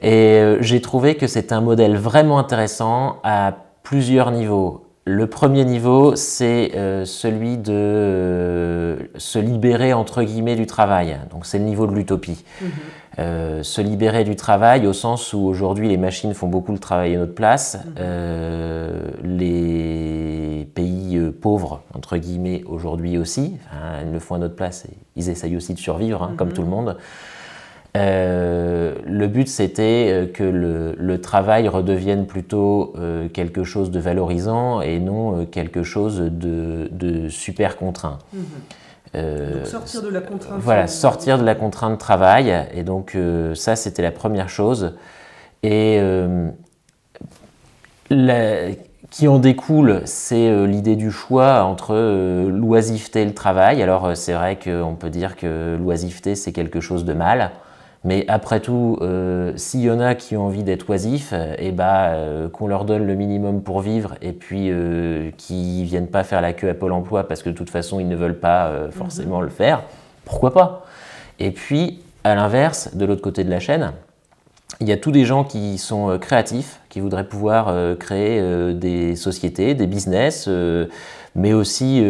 Et 0.00 0.10
euh, 0.40 0.56
j'ai 0.62 0.80
trouvé 0.80 1.16
que 1.16 1.26
c'est 1.26 1.52
un 1.52 1.60
modèle 1.60 1.96
vraiment 1.96 2.38
intéressant 2.38 3.18
à 3.24 3.52
plusieurs 3.82 4.30
niveaux. 4.30 4.86
Le 5.04 5.26
premier 5.26 5.64
niveau, 5.64 6.14
c'est 6.14 6.72
euh, 6.76 7.04
celui 7.04 7.58
de 7.58 7.72
euh, 7.72 8.96
se 9.16 9.40
libérer 9.40 9.92
entre 9.92 10.22
guillemets 10.22 10.54
du 10.54 10.66
travail. 10.66 11.18
Donc, 11.32 11.44
c'est 11.44 11.58
le 11.58 11.64
niveau 11.64 11.88
de 11.88 11.92
l'utopie. 11.92 12.44
Mhm. 12.60 12.68
Euh, 13.18 13.62
se 13.62 13.80
libérer 13.80 14.22
du 14.24 14.36
travail 14.36 14.86
au 14.86 14.92
sens 14.92 15.32
où 15.32 15.40
aujourd'hui 15.40 15.88
les 15.88 15.96
machines 15.96 16.32
font 16.34 16.46
beaucoup 16.46 16.72
le 16.72 16.78
travail 16.78 17.16
à 17.16 17.18
notre 17.18 17.34
place. 17.34 17.78
Mhm. 17.84 19.38
Les 19.38 20.68
pays 20.74 21.18
pauvres, 21.40 21.82
entre 21.94 22.16
guillemets, 22.16 22.62
aujourd'hui 22.66 23.18
aussi, 23.18 23.56
enfin, 23.66 24.04
ils 24.06 24.12
le 24.12 24.18
font 24.20 24.36
à 24.36 24.38
notre 24.38 24.54
place 24.56 24.84
et 24.86 24.94
ils 25.16 25.28
essayent 25.28 25.56
aussi 25.56 25.74
de 25.74 25.78
survivre, 25.80 26.22
hein, 26.22 26.34
comme 26.36 26.48
Mhm. 26.48 26.54
tout 26.54 26.62
le 26.62 26.68
monde. 26.68 26.96
Euh, 27.94 28.94
le 29.04 29.26
but, 29.26 29.48
c'était 29.48 30.08
euh, 30.10 30.26
que 30.26 30.42
le, 30.44 30.94
le 30.96 31.20
travail 31.20 31.68
redevienne 31.68 32.26
plutôt 32.26 32.94
euh, 32.96 33.28
quelque 33.28 33.64
chose 33.64 33.90
de 33.90 34.00
valorisant 34.00 34.80
et 34.80 34.98
non 34.98 35.40
euh, 35.40 35.44
quelque 35.44 35.82
chose 35.82 36.18
de, 36.20 36.88
de 36.90 37.28
super 37.28 37.76
contraint. 37.76 38.18
Mhm. 38.32 38.42
Donc 39.14 39.66
sortir 39.66 40.00
de 40.02 40.08
la 40.08 40.22
contrainte. 40.22 40.58
voilà, 40.58 40.86
sortir 40.86 41.36
de 41.38 41.44
la 41.44 41.54
contrainte 41.54 41.98
travail. 41.98 42.66
Et 42.72 42.82
donc, 42.82 43.14
ça, 43.52 43.76
c'était 43.76 44.00
la 44.00 44.10
première 44.10 44.48
chose. 44.48 44.94
Et 45.62 46.00
la- 48.08 48.70
qui 49.10 49.28
en 49.28 49.38
découle, 49.38 50.00
c'est 50.06 50.66
l'idée 50.66 50.96
du 50.96 51.10
choix 51.10 51.64
entre 51.64 51.94
l'oisiveté 52.48 53.20
et 53.20 53.24
le 53.26 53.34
travail. 53.34 53.82
Alors 53.82 54.16
c'est 54.16 54.32
vrai 54.32 54.58
qu'on 54.58 54.94
peut 54.94 55.10
dire 55.10 55.36
que 55.36 55.76
l'oisiveté 55.78 56.34
c'est 56.34 56.52
quelque 56.52 56.80
chose 56.80 57.04
de 57.04 57.12
mal, 57.12 57.50
mais 58.04 58.24
après 58.28 58.60
tout, 58.60 58.98
s'il 59.56 59.80
y 59.80 59.90
en 59.90 60.00
a 60.00 60.14
qui 60.14 60.36
ont 60.36 60.46
envie 60.46 60.64
d'être 60.64 60.90
oisifs, 60.90 61.32
et 61.58 61.70
bah, 61.72 62.14
qu'on 62.52 62.66
leur 62.66 62.84
donne 62.84 63.06
le 63.06 63.14
minimum 63.14 63.62
pour 63.62 63.80
vivre 63.80 64.14
et 64.20 64.32
puis 64.32 64.72
qu'ils 65.36 65.84
viennent 65.84 66.08
pas 66.08 66.24
faire 66.24 66.40
la 66.40 66.52
queue 66.52 66.68
à 66.68 66.74
Pôle 66.74 66.92
Emploi 66.92 67.28
parce 67.28 67.42
que 67.42 67.50
de 67.50 67.54
toute 67.54 67.70
façon 67.70 68.00
ils 68.00 68.08
ne 68.08 68.16
veulent 68.16 68.38
pas 68.38 68.72
forcément 68.90 69.40
le 69.40 69.48
faire, 69.48 69.82
pourquoi 70.24 70.52
pas? 70.52 70.84
Et 71.38 71.52
puis 71.52 72.02
à 72.24 72.34
l'inverse, 72.34 72.94
de 72.94 73.04
l'autre 73.04 73.22
côté 73.22 73.44
de 73.44 73.50
la 73.50 73.60
chaîne, 73.60 73.92
il 74.80 74.88
y 74.88 74.92
a 74.92 74.96
tous 74.96 75.12
des 75.12 75.24
gens 75.24 75.44
qui 75.44 75.78
sont 75.78 76.10
euh, 76.10 76.18
créatifs, 76.18 76.80
qui 76.88 77.00
voudraient 77.00 77.26
pouvoir 77.26 77.68
euh, 77.68 77.94
créer 77.94 78.38
euh, 78.40 78.72
des 78.72 79.16
sociétés, 79.16 79.74
des 79.74 79.86
business, 79.86 80.48
mais 81.34 81.54
aussi 81.54 82.00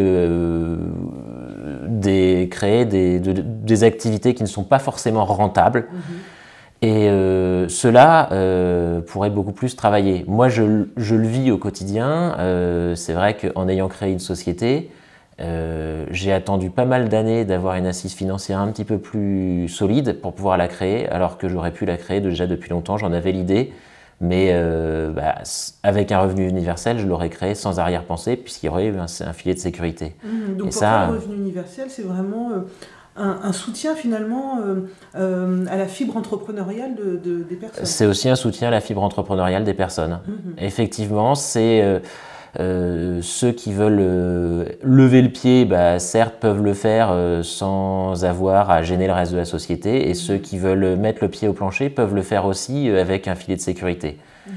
des, 1.87 2.49
créer 2.51 2.83
des, 2.83 3.19
des, 3.19 3.83
activités 3.85 4.33
qui 4.33 4.43
ne 4.43 4.47
sont 4.47 4.65
pas 4.65 4.79
forcément 4.79 5.23
rentables. 5.23 5.87
Mm-hmm. 5.89 6.85
Et 6.85 7.69
cela 7.69 8.27
pourrait 9.07 9.29
beaucoup 9.29 9.53
plus 9.53 9.77
travailler. 9.77 10.25
Moi, 10.27 10.49
je, 10.49 10.87
je 10.97 11.15
le 11.15 11.25
vis 11.25 11.51
au 11.51 11.57
quotidien. 11.57 12.35
C'est 12.95 13.13
vrai 13.13 13.37
qu'en 13.37 13.69
ayant 13.69 13.87
créé 13.87 14.11
une 14.11 14.19
société, 14.19 14.91
euh, 15.39 16.05
j'ai 16.11 16.31
attendu 16.31 16.69
pas 16.69 16.85
mal 16.85 17.09
d'années 17.09 17.45
d'avoir 17.45 17.75
une 17.75 17.87
assise 17.87 18.13
financière 18.13 18.59
un 18.59 18.71
petit 18.71 18.85
peu 18.85 18.97
plus 18.97 19.67
solide 19.67 20.19
pour 20.21 20.33
pouvoir 20.33 20.57
la 20.57 20.67
créer, 20.67 21.07
alors 21.09 21.37
que 21.37 21.49
j'aurais 21.49 21.71
pu 21.71 21.85
la 21.85 21.97
créer 21.97 22.21
déjà 22.21 22.45
depuis 22.45 22.69
longtemps, 22.69 22.97
j'en 22.97 23.11
avais 23.13 23.31
l'idée, 23.31 23.73
mais 24.21 24.49
euh, 24.51 25.11
bah, 25.11 25.35
avec 25.81 26.11
un 26.11 26.21
revenu 26.21 26.47
universel, 26.47 26.99
je 26.99 27.07
l'aurais 27.07 27.29
créé 27.29 27.55
sans 27.55 27.79
arrière-pensée, 27.79 28.35
puisqu'il 28.35 28.67
y 28.67 28.69
aurait 28.69 28.85
eu 28.85 28.95
un, 28.97 29.07
filet 29.07 29.55
de 29.55 29.59
sécurité. 29.59 30.15
Mmh, 30.23 30.57
donc 30.57 30.67
pour 30.67 30.73
ça, 30.73 31.07
le 31.07 31.17
revenu 31.17 31.35
universel, 31.35 31.87
c'est 31.89 32.03
vraiment 32.03 32.51
euh, 32.51 32.59
un, 33.17 33.53
soutien 33.53 33.95
finalement 33.95 34.59
à 35.15 35.77
la 35.77 35.87
fibre 35.87 36.15
entrepreneuriale 36.15 36.95
de, 36.95 37.43
des 37.43 37.55
personnes. 37.55 37.85
C'est 37.85 38.05
aussi 38.05 38.29
un 38.29 38.35
soutien 38.35 38.67
à 38.67 38.71
la 38.71 38.81
fibre 38.81 39.01
entrepreneuriale 39.01 39.63
des 39.63 39.73
personnes. 39.73 40.19
Mmh. 40.27 40.31
Effectivement, 40.59 41.33
c'est 41.33 41.81
euh, 41.81 41.99
ceux 42.57 43.51
qui 43.51 43.73
veulent 43.73 43.99
euh, 43.99 44.65
lever 44.83 45.21
le 45.21 45.29
pied, 45.29 45.65
bah, 45.65 45.99
certes, 45.99 46.35
peuvent 46.39 46.61
le 46.61 46.73
faire 46.73 47.09
euh, 47.11 47.41
sans 47.41 48.25
avoir 48.25 48.69
à 48.69 48.83
gêner 48.83 49.07
le 49.07 49.13
reste 49.13 49.31
de 49.31 49.37
la 49.37 49.45
société, 49.45 50.09
et 50.09 50.13
ceux 50.13 50.37
qui 50.37 50.57
veulent 50.57 50.95
mettre 50.95 51.23
le 51.23 51.29
pied 51.29 51.47
au 51.47 51.53
plancher 51.53 51.89
peuvent 51.89 52.13
le 52.13 52.21
faire 52.21 52.45
aussi 52.45 52.89
avec 52.89 53.27
un 53.27 53.35
filet 53.35 53.55
de 53.55 53.61
sécurité. 53.61 54.17
Mmh. 54.45 54.51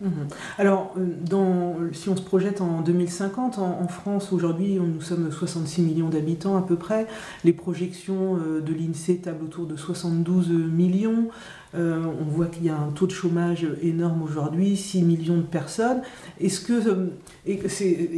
Mmh. 0.00 0.10
Alors, 0.58 0.94
dans, 0.96 1.74
si 1.92 2.08
on 2.08 2.16
se 2.16 2.22
projette 2.22 2.60
en 2.60 2.82
2050, 2.82 3.58
en, 3.58 3.88
France, 3.88 4.32
aujourd'hui, 4.32 4.74
nous 4.74 5.00
sommes 5.00 5.32
66 5.32 5.82
millions 5.82 6.08
d'habitants 6.08 6.56
à 6.56 6.62
peu 6.62 6.76
près. 6.76 7.08
Les 7.44 7.52
projections 7.52 8.36
de 8.36 8.72
l'INSEE 8.72 9.16
tablent 9.16 9.44
autour 9.44 9.66
de 9.66 9.74
72 9.74 10.50
millions. 10.50 11.30
Euh, 11.74 12.02
on 12.20 12.24
voit 12.24 12.46
qu'il 12.46 12.64
y 12.64 12.70
a 12.70 12.76
un 12.76 12.90
taux 12.94 13.06
de 13.06 13.12
chômage 13.12 13.66
énorme 13.82 14.22
aujourd'hui, 14.22 14.76
6 14.76 15.02
millions 15.02 15.36
de 15.36 15.42
personnes. 15.42 16.00
Est-ce 16.40 16.60
que, 16.60 16.88
euh, 16.88 17.10
et, 17.46 17.60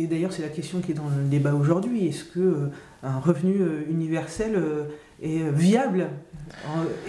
et 0.03 0.07
d'ailleurs 0.07 0.33
c'est 0.33 0.43
la 0.43 0.49
question 0.49 0.81
qui 0.81 0.93
est 0.93 0.95
dans 0.95 1.09
le 1.17 1.29
débat 1.29 1.55
aujourd'hui, 1.55 2.07
est-ce 2.07 2.25
que 2.25 2.39
euh, 2.39 2.67
un 3.03 3.19
revenu 3.19 3.59
universel 3.89 4.63
est 5.23 5.51
viable 5.51 6.09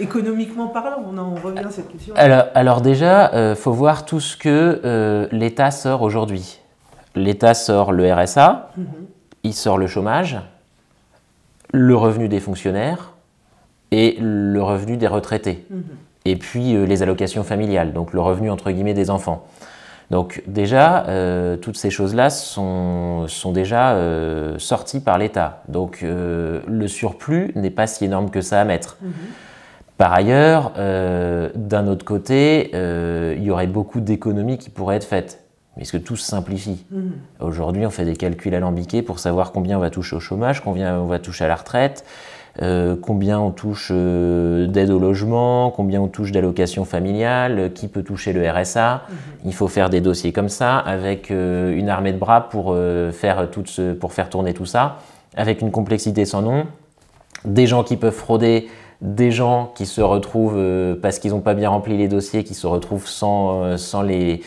économiquement 0.00 0.68
parlant? 0.68 1.04
On 1.06 1.16
en 1.18 1.34
revient 1.34 1.60
à 1.60 1.70
cette 1.70 1.92
question. 1.92 2.14
Alors, 2.16 2.46
alors 2.54 2.80
déjà, 2.80 3.50
il 3.50 3.56
faut 3.56 3.72
voir 3.72 4.06
tout 4.06 4.18
ce 4.18 4.36
que 4.36 5.28
l'État 5.30 5.70
sort 5.70 6.00
aujourd'hui. 6.00 6.60
L'État 7.14 7.52
sort 7.52 7.92
le 7.92 8.10
RSA, 8.10 8.70
mhm. 8.78 8.86
il 9.42 9.52
sort 9.52 9.76
le 9.76 9.86
chômage, 9.86 10.40
le 11.74 11.94
revenu 11.94 12.28
des 12.28 12.40
fonctionnaires 12.40 13.12
et 13.90 14.16
le 14.18 14.62
revenu 14.62 14.96
des 14.96 15.08
retraités. 15.08 15.66
Mhm 15.68 15.82
et 16.24 16.36
puis 16.36 16.74
euh, 16.74 16.84
les 16.84 17.02
allocations 17.02 17.44
familiales, 17.44 17.92
donc 17.92 18.12
le 18.12 18.20
revenu 18.20 18.50
entre 18.50 18.70
guillemets 18.70 18.94
des 18.94 19.10
enfants. 19.10 19.46
Donc 20.10 20.42
déjà, 20.46 21.06
euh, 21.06 21.56
toutes 21.56 21.78
ces 21.78 21.88
choses-là 21.88 22.28
sont, 22.28 23.26
sont, 23.28 23.50
déjà 23.50 23.92
euh, 23.92 24.58
sorties 24.58 25.00
par 25.00 25.16
l'État. 25.16 25.62
Donc 25.68 26.02
le 26.02 26.86
surplus 26.86 27.52
n'est 27.54 27.70
pas 27.70 27.86
si 27.86 28.04
énorme 28.04 28.30
que 28.30 28.42
ça 28.42 28.60
à 28.60 28.64
mettre. 28.64 28.98
Mhm. 29.00 29.12
Par 29.96 30.12
ailleurs, 30.12 30.72
d'un 30.74 31.86
autre 31.86 32.04
côté, 32.04 32.72
il 32.74 33.42
y 33.42 33.50
aurait 33.50 33.68
beaucoup 33.68 34.00
d'économies 34.00 34.58
qui 34.58 34.68
pourraient 34.68 34.96
être 34.96 35.06
faites. 35.06 35.44
Mais 35.76 35.82
est-ce 35.82 35.92
que 35.92 35.98
tout 35.98 36.16
se 36.16 36.26
simplifie? 36.26 36.84
Mhm. 36.90 37.12
Aujourd'hui, 37.40 37.86
on 37.86 37.90
fait 37.90 38.04
des 38.04 38.16
calculs 38.16 38.54
alambiqués 38.54 39.02
pour 39.02 39.18
savoir 39.18 39.52
combien 39.52 39.78
on 39.78 39.80
va 39.80 39.90
toucher 39.90 40.16
au 40.16 40.20
chômage, 40.20 40.60
combien 40.62 40.98
on 40.98 41.06
va 41.06 41.20
toucher 41.20 41.44
à 41.44 41.48
la 41.48 41.56
retraite, 41.56 42.04
euh, 42.60 42.96
combien 43.00 43.40
on 43.40 43.50
touche 43.50 43.88
euh, 43.90 44.66
d'aide 44.66 44.90
au 44.90 44.98
logement, 44.98 45.70
combien 45.70 46.02
on 46.02 46.08
touche 46.08 46.32
d'allocations 46.32 46.84
familiales, 46.84 47.72
qui 47.74 47.88
peut 47.88 48.02
toucher 48.02 48.34
le 48.34 48.48
RSA. 48.48 49.04
Mhm. 49.08 49.16
Il 49.46 49.54
faut 49.54 49.68
faire 49.68 49.88
des 49.88 50.02
dossiers 50.02 50.32
comme 50.32 50.50
ça, 50.50 50.76
avec 50.76 51.30
euh, 51.30 51.74
une 51.74 51.88
armée 51.88 52.12
de 52.12 52.18
bras 52.18 52.48
pour, 52.50 52.76
faire 53.12 53.48
tout 53.50 53.64
pour 53.98 54.12
faire 54.12 54.28
tourner 54.28 54.52
tout 54.52 54.66
ça, 54.66 54.98
avec 55.34 55.62
une 55.62 55.70
complexité 55.70 56.24
sans 56.26 56.42
nom, 56.42 56.66
des 57.44 57.66
gens 57.66 57.84
qui 57.84 57.96
peuvent 57.96 58.12
frauder, 58.12 58.68
des 59.00 59.30
gens 59.30 59.72
qui 59.74 59.86
se 59.86 60.00
retrouvent, 60.00 60.96
parce 61.00 61.18
qu'ils 61.18 61.30
n'ont 61.30 61.40
pas 61.40 61.54
bien 61.54 61.70
rempli 61.70 61.96
les 61.96 62.08
dossiers, 62.08 62.44
qui 62.44 62.54
se 62.54 62.66
retrouvent 62.66 63.08
sans, 63.08 63.76
sans 63.78 64.02
les 64.02 64.42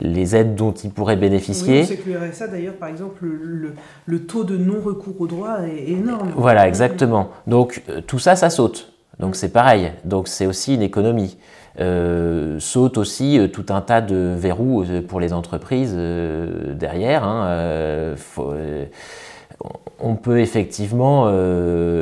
les 0.00 0.36
aides 0.36 0.54
dont 0.54 0.72
ils 0.72 0.90
pourraient 0.90 1.16
bénéficier. 1.16 1.86
Oui, 1.88 1.96
que 1.96 2.10
le 2.10 2.30
RSA, 2.30 2.48
d'ailleurs, 2.48 2.74
par 2.74 2.88
exemple, 2.88 3.24
le, 3.24 4.26
taux 4.26 4.44
de 4.44 4.56
non-recours 4.56 5.20
au 5.20 5.26
droit 5.26 5.58
est 5.62 5.90
énorme. 5.90 6.32
Voilà, 6.36 6.68
exactement. 6.68 7.30
Donc 7.46 7.82
euh, 7.88 8.00
tout 8.00 8.18
ça, 8.18 8.36
ça 8.36 8.50
saute. 8.50 8.92
Donc 9.18 9.36
c'est 9.36 9.52
pareil. 9.52 9.92
Donc 10.04 10.28
c'est 10.28 10.46
aussi 10.46 10.74
une 10.74 10.82
économie. 10.82 11.38
Euh, 11.78 12.58
saute 12.58 12.96
aussi 12.96 13.38
euh, 13.38 13.48
tout 13.48 13.66
un 13.68 13.82
tas 13.82 14.00
de 14.00 14.34
verrous 14.36 14.84
pour 15.08 15.20
les 15.20 15.32
entreprises 15.32 15.94
derrière. 15.94 17.24
Hein, 17.24 18.14
on 19.98 20.16
peut 20.16 20.40
effectivement 20.40 21.30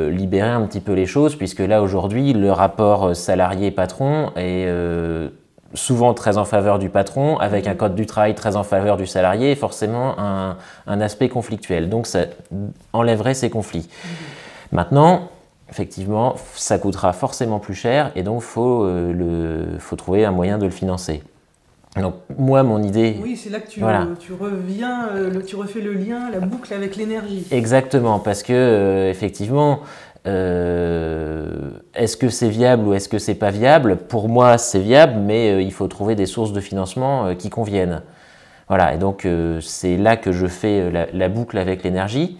libérer 0.09 0.49
un 0.49 0.61
petit 0.63 0.81
peu 0.81 0.91
les 0.91 1.05
choses, 1.05 1.37
puisque 1.37 1.59
là 1.59 1.81
aujourd'hui, 1.81 2.33
le 2.33 2.51
rapport 2.51 3.15
salarié-patron 3.15 4.31
est 4.35 4.67
souvent 5.75 6.13
très 6.13 6.37
en 6.37 6.45
faveur 6.45 6.79
du 6.79 6.89
patron, 6.89 7.37
avec 7.37 7.67
un 7.67 7.75
code 7.75 7.95
du 7.95 8.05
travail 8.05 8.33
très 8.33 8.55
en 8.55 8.63
faveur 8.63 8.97
du 8.97 9.05
salarié, 9.05 9.51
et 9.51 9.55
forcément 9.55 10.15
un, 10.17 10.57
aspect 11.01 11.29
conflictuel. 11.29 11.89
Donc 11.89 12.07
ça 12.07 12.25
enlèverait 12.93 13.33
ces 13.33 13.49
conflits. 13.49 13.87
Maintenant, 14.71 15.29
effectivement, 15.69 16.35
ça 16.55 16.79
coûtera 16.79 17.13
forcément 17.13 17.59
plus 17.59 17.75
cher, 17.75 18.11
et 18.15 18.23
donc 18.23 18.41
il 18.41 18.45
faut, 18.45 18.85
euh, 18.85 19.77
faut 19.79 19.95
trouver 19.95 20.25
un 20.25 20.31
moyen 20.31 20.57
de 20.57 20.65
le 20.65 20.71
financer. 20.71 21.21
Donc 22.01 22.15
moi, 22.37 22.63
mon 22.63 22.83
idée... 22.83 23.17
Oui, 23.21 23.37
c'est 23.37 23.49
là 23.49 23.59
que 23.59 23.69
tu, 23.69 23.81
tu 24.19 24.33
reviens, 24.33 25.09
euh, 25.15 25.41
tu 25.41 25.55
refais 25.55 25.79
le 25.79 25.93
lien, 25.93 26.29
la 26.29 26.39
boucle 26.39 26.73
avec 26.73 26.97
l'énergie. 26.97 27.47
Exactement, 27.51 28.19
parce 28.19 28.43
que 28.43 28.51
euh, 28.51 29.09
effectivement, 29.09 29.79
euh, 30.27 31.69
est-ce 31.93 32.17
que 32.17 32.29
c'est 32.29 32.49
viable 32.49 32.87
ou 32.87 32.93
est-ce 32.93 33.07
que 33.07 33.19
c'est 33.19 33.35
pas 33.35 33.51
viable? 33.51 33.97
Pour 33.97 34.27
moi, 34.27 34.57
c'est 34.57 34.79
viable, 34.79 35.19
mais 35.19 35.51
euh, 35.51 35.61
il 35.61 35.71
faut 35.71 35.87
trouver 35.87 36.15
des 36.15 36.25
sources 36.25 36.51
de 36.51 36.61
financement 36.61 37.27
euh, 37.27 37.33
qui 37.35 37.49
conviennent. 37.49 38.01
Voilà, 38.67 38.95
et 38.95 38.97
donc 38.97 39.27
c'est 39.61 39.95
là 39.95 40.17
que 40.17 40.31
je 40.31 40.47
fais 40.47 40.89
la, 41.13 41.29
boucle 41.29 41.55
avec 41.59 41.83
l'énergie, 41.83 42.39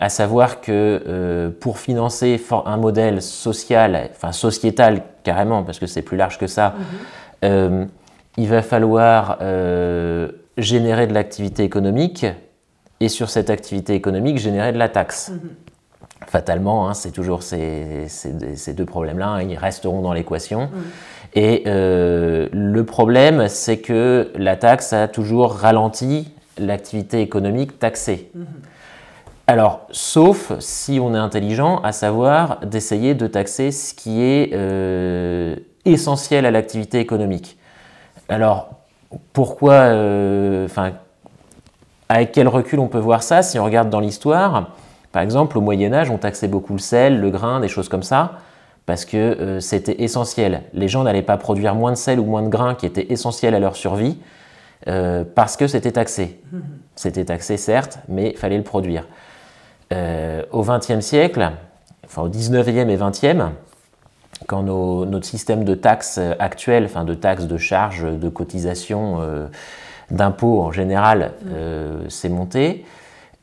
à 0.00 0.08
savoir 0.08 0.60
que 0.60 1.54
pour 1.60 1.78
financer 1.78 2.42
un 2.66 2.76
modèle 2.76 3.22
social, 3.22 4.10
enfin 4.10 4.32
sociétal 4.32 5.04
carrément, 5.22 5.62
parce 5.62 5.78
que 5.78 5.86
c'est 5.86 6.02
plus 6.02 6.16
large 6.16 6.38
que 6.38 6.48
ça, 6.48 6.74
mhm. 7.44 7.86
il 8.36 8.48
va 8.48 8.62
falloir 8.62 9.38
générer 10.58 11.06
de 11.06 11.14
l'activité 11.14 11.62
économique 11.62 12.26
et 12.98 13.08
sur 13.08 13.30
cette 13.30 13.48
activité 13.48 13.94
économique 13.94 14.38
générer 14.38 14.72
de 14.72 14.78
la 14.78 14.88
taxe. 14.88 15.30
Mhm 15.30 15.50
fatalement, 16.30 16.88
hein, 16.88 16.94
c'est 16.94 17.10
toujours 17.10 17.42
ces, 17.42 18.06
deux 18.76 18.84
problèmes-là, 18.84 19.28
hein, 19.28 19.42
ils 19.42 19.56
resteront 19.56 20.00
dans 20.00 20.12
l'équation. 20.12 20.70
Et 21.34 21.64
euh, 21.66 22.48
le 22.52 22.84
problème, 22.84 23.48
c'est 23.48 23.78
que 23.78 24.30
la 24.36 24.56
taxe 24.56 24.92
a 24.92 25.08
toujours 25.08 25.52
ralenti 25.52 26.32
l'activité 26.56 27.20
économique 27.20 27.78
taxée. 27.78 28.30
Mm-hmm. 28.36 28.44
Alors, 29.48 29.80
sauf 29.90 30.52
si 30.60 31.00
on 31.02 31.14
est 31.14 31.18
intelligent, 31.18 31.80
à 31.82 31.90
savoir 31.90 32.60
d'essayer 32.60 33.14
de 33.14 33.26
taxer 33.26 33.72
ce 33.72 33.92
qui 33.92 34.22
est 34.22 34.50
euh, 34.52 35.56
essentiel 35.84 36.46
à 36.46 36.52
l'activité 36.52 37.00
économique. 37.00 37.58
Alors, 38.28 38.70
pourquoi, 39.32 39.72
euh, 39.72 40.66
enfin, 40.66 40.92
avec 42.08 42.30
quel 42.30 42.46
recul 42.46 42.78
on 42.78 42.86
peut 42.86 43.00
voir 43.00 43.24
ça 43.24 43.42
si 43.42 43.58
on 43.58 43.64
regarde 43.64 43.90
dans 43.90 43.98
l'histoire? 43.98 44.68
Par 45.12 45.22
exemple, 45.22 45.58
au 45.58 45.60
Moyen 45.60 45.92
Âge, 45.92 46.10
on 46.10 46.18
taxait 46.18 46.48
beaucoup 46.48 46.72
le 46.72 46.78
sel, 46.78 47.20
le 47.20 47.30
grain, 47.30 47.60
des 47.60 47.68
choses 47.68 47.88
comme 47.88 48.02
ça, 48.02 48.38
parce 48.86 49.04
que 49.04 49.16
euh, 49.16 49.60
c'était 49.60 50.02
essentiel. 50.02 50.62
Les 50.72 50.88
gens 50.88 51.02
n'allaient 51.02 51.22
pas 51.22 51.36
produire 51.36 51.74
moins 51.74 51.90
de 51.92 51.96
sel 51.96 52.20
ou 52.20 52.24
moins 52.24 52.42
de 52.42 52.48
grain 52.48 52.74
qui 52.74 52.86
était 52.86 53.12
essentiel 53.12 53.54
à 53.54 53.58
leur 53.58 53.76
survie, 53.76 54.18
euh, 54.88 55.24
parce 55.34 55.56
que 55.56 55.66
c'était 55.66 55.92
taxé. 55.92 56.40
C'était 56.96 57.24
taxé, 57.24 57.56
certes, 57.56 57.98
mais 58.08 58.32
il 58.32 58.36
fallait 58.36 58.58
le 58.58 58.62
produire. 58.62 59.06
Euh, 59.90 60.42
au 60.52 60.62
XXe 60.62 61.00
siècle, 61.00 61.50
enfin 62.04 62.22
au 62.22 62.28
XIXe 62.28 62.76
et 62.76 62.96
XXe, 62.96 63.42
quand 64.46 64.62
nos- 64.62 65.06
notre 65.06 65.24
système 65.24 65.64
de 65.64 65.74
taxes 65.74 66.20
actuel, 66.38 66.84
enfin 66.84 67.04
de 67.04 67.14
taxes, 67.14 67.46
de 67.46 67.56
charges, 67.56 68.04
de 68.04 68.28
cotisations, 68.28 69.48
d'impôts 70.10 70.60
en 70.62 70.72
général, 70.72 71.32
euh, 71.48 72.08
s'est 72.08 72.28
monté, 72.28 72.84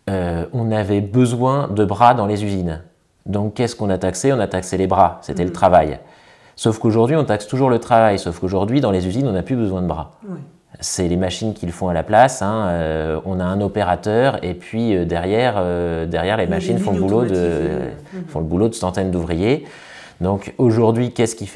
euh, 0.09 0.45
on 0.53 0.71
avait 0.71 1.01
besoin 1.01 1.67
de 1.67 1.85
bras 1.85 2.13
dans 2.13 2.25
les 2.25 2.43
usines. 2.43 2.81
Donc 3.25 3.55
qu'est-ce 3.55 3.75
qu'on 3.75 3.89
a 3.89 3.97
taxé? 3.97 4.31
On 4.33 4.39
a 4.39 4.47
taxé 4.47 4.77
les 4.77 4.87
bras, 4.87 5.19
c'était 5.21 5.43
le 5.43 5.51
travail. 5.51 5.99
Sauf 6.57 6.79
qu'aujourd'hui, 6.79 7.15
on 7.15 7.23
taxe 7.23 7.47
toujours 7.47 7.69
le 7.69 7.77
travail, 7.77 8.17
sauf 8.17 8.39
qu'aujourd'hui, 8.39 8.81
dans 8.81 8.89
les 8.89 9.07
usines, 9.07 9.27
on 9.27 9.31
n'a 9.31 9.43
plus 9.43 9.55
besoin 9.55 9.83
de 9.83 9.87
bras. 9.87 10.19
C'est 10.79 11.07
les 11.07 11.15
machines 11.15 11.53
qui 11.53 11.65
le 11.65 11.71
font 11.71 11.87
à 11.87 11.93
la 11.93 12.03
place. 12.03 12.41
hein, 12.41 12.67
euh, 12.69 13.19
on 13.25 13.39
a 13.39 13.43
un 13.43 13.61
opérateur 13.61 14.43
et 14.43 14.53
puis 14.53 14.95
euh, 14.95 15.05
derrière, 15.05 15.55
euh, 15.57 16.05
derrière 16.05 16.37
les 16.37 16.47
machines 16.47 16.75
des 16.77 16.81
font 16.81 16.91
le, 16.91 16.99
boulot 16.99 17.21
de, 17.21 17.25
automatisées. 17.25 17.91
Font 18.27 18.39
le 18.39 18.45
boulot 18.45 18.69
de 18.69 18.73
centaines 18.73 19.11
d'ouvriers. 19.11 19.65
Donc 20.19 20.53
aujourd'hui, 20.57 21.11
qu'est-ce 21.11 21.35
qui 21.35 21.47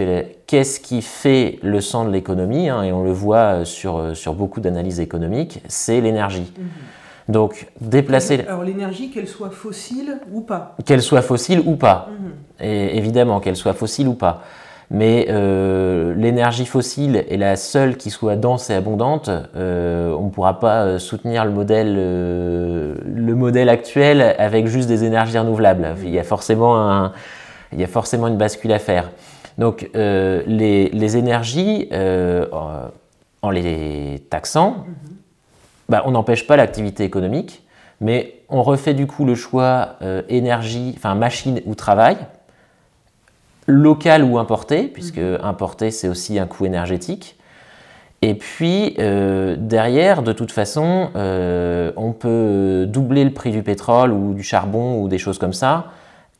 qui 0.81 1.01
fait 1.01 1.59
le 1.63 1.81
sang 1.81 2.05
de 2.05 2.11
l'économie 2.11 2.69
hein, 2.69 2.83
Et 2.83 2.91
on 2.91 3.03
le 3.03 3.11
voit 3.11 3.65
sur, 3.65 4.15
sur 4.15 4.35
beaucoup 4.35 4.59
d'analyses 4.59 4.99
économiques, 4.99 5.61
c'est 5.67 5.99
l'énergie. 5.99 6.51
Mhm. 6.57 6.65
Donc 7.31 7.67
déplacer, 7.79 8.43
Alors 8.47 8.63
l'énergie, 8.63 9.09
qu'elle 9.09 9.27
soit 9.27 9.49
fossile 9.51 10.17
ou 10.33 10.41
pas. 10.41 10.75
qu'elle 10.85 11.01
soit 11.01 11.21
fossile 11.21 11.61
ou 11.65 11.75
pas, 11.75 12.09
Mhm. 12.09 12.65
et 12.67 12.97
évidemment 12.97 13.39
qu'elle 13.39 13.55
soit 13.55 13.73
fossile 13.73 14.07
ou 14.07 14.13
pas. 14.15 14.41
Mais 14.93 15.27
euh, 15.29 16.13
l'énergie 16.15 16.65
fossile 16.65 17.23
est 17.29 17.37
la 17.37 17.55
seule 17.55 17.95
qui 17.95 18.09
soit 18.09 18.35
dense 18.35 18.69
et 18.69 18.73
abondante. 18.73 19.29
Euh, 19.55 20.11
on 20.19 20.25
ne 20.25 20.29
pourra 20.29 20.59
pas 20.59 20.83
euh, 20.83 20.99
soutenir 20.99 21.45
le 21.45 21.51
modèle, 21.51 21.95
euh, 21.97 22.95
le 23.05 23.33
modèle 23.35 23.69
actuel 23.69 24.35
avec 24.37 24.67
juste 24.67 24.89
des 24.89 25.05
énergies 25.05 25.37
renouvelables. 25.37 25.95
Il 26.03 26.09
y 26.09 26.19
a 26.19 26.23
forcément, 26.23 26.75
un- 26.77 27.13
il 27.71 27.79
y 27.79 27.85
a 27.85 27.87
forcément 27.87 28.27
une 28.27 28.35
bascule 28.35 28.73
à 28.73 28.79
faire. 28.79 29.11
Donc 29.57 29.89
les, 29.95 30.89
les 30.89 31.17
énergies, 31.17 31.87
en- 32.51 32.89
en 33.43 33.49
les 33.49 34.23
taxant, 34.29 34.85
bah, 35.91 36.03
on 36.05 36.11
n'empêche 36.11 36.47
pas 36.47 36.55
l'activité 36.55 37.03
économique, 37.03 37.63
mais 37.99 38.39
on 38.47 38.63
refait 38.63 38.93
du 38.93 39.07
coup 39.07 39.25
le 39.25 39.35
choix 39.35 39.97
euh, 40.01 40.21
énergie, 40.29 40.93
enfin 40.95 41.15
machine 41.15 41.59
ou 41.65 41.75
travail, 41.75 42.15
local 43.67 44.23
ou 44.23 44.39
importé, 44.39 44.83
puisque 44.83 45.19
importé 45.43 45.91
c'est 45.91 46.07
aussi 46.07 46.39
un 46.39 46.47
coût 46.47 46.65
énergétique. 46.65 47.35
Et 48.21 48.35
puis 48.35 48.95
euh, 48.99 49.57
derrière, 49.59 50.23
de 50.23 50.31
toute 50.31 50.53
façon, 50.53 51.09
euh, 51.17 51.91
on 51.97 52.13
peut 52.13 52.85
doubler 52.87 53.25
le 53.25 53.31
prix 53.31 53.51
du 53.51 53.61
pétrole 53.61 54.13
ou 54.13 54.33
du 54.33 54.43
charbon 54.43 55.01
ou 55.01 55.09
des 55.09 55.17
choses 55.17 55.39
comme 55.39 55.53
ça. 55.53 55.87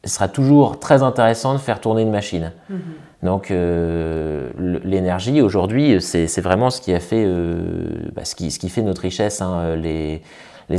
Ce 0.05 0.11
sera 0.11 0.29
toujours 0.29 0.79
très 0.79 1.03
intéressant 1.03 1.53
de 1.53 1.59
faire 1.59 1.81
tourner 1.81 2.03
une 2.03 2.11
machine. 2.11 2.53
Mhm. 2.69 2.79
Donc 3.23 3.51
euh, 3.51 4.49
l'énergie 4.83 5.41
aujourd'hui, 5.41 6.01
c'est 6.01 6.41
vraiment 6.41 6.69
ce 6.69 6.81
qui 6.81 6.93
a 6.93 6.99
fait, 6.99 7.23
euh, 7.25 8.09
bah, 8.15 8.25
ce, 8.25 8.35
qui, 8.35 8.69
fait 8.69 8.81
notre 8.81 9.01
richesse. 9.01 9.41
hein. 9.41 9.75
Les, 9.75 10.21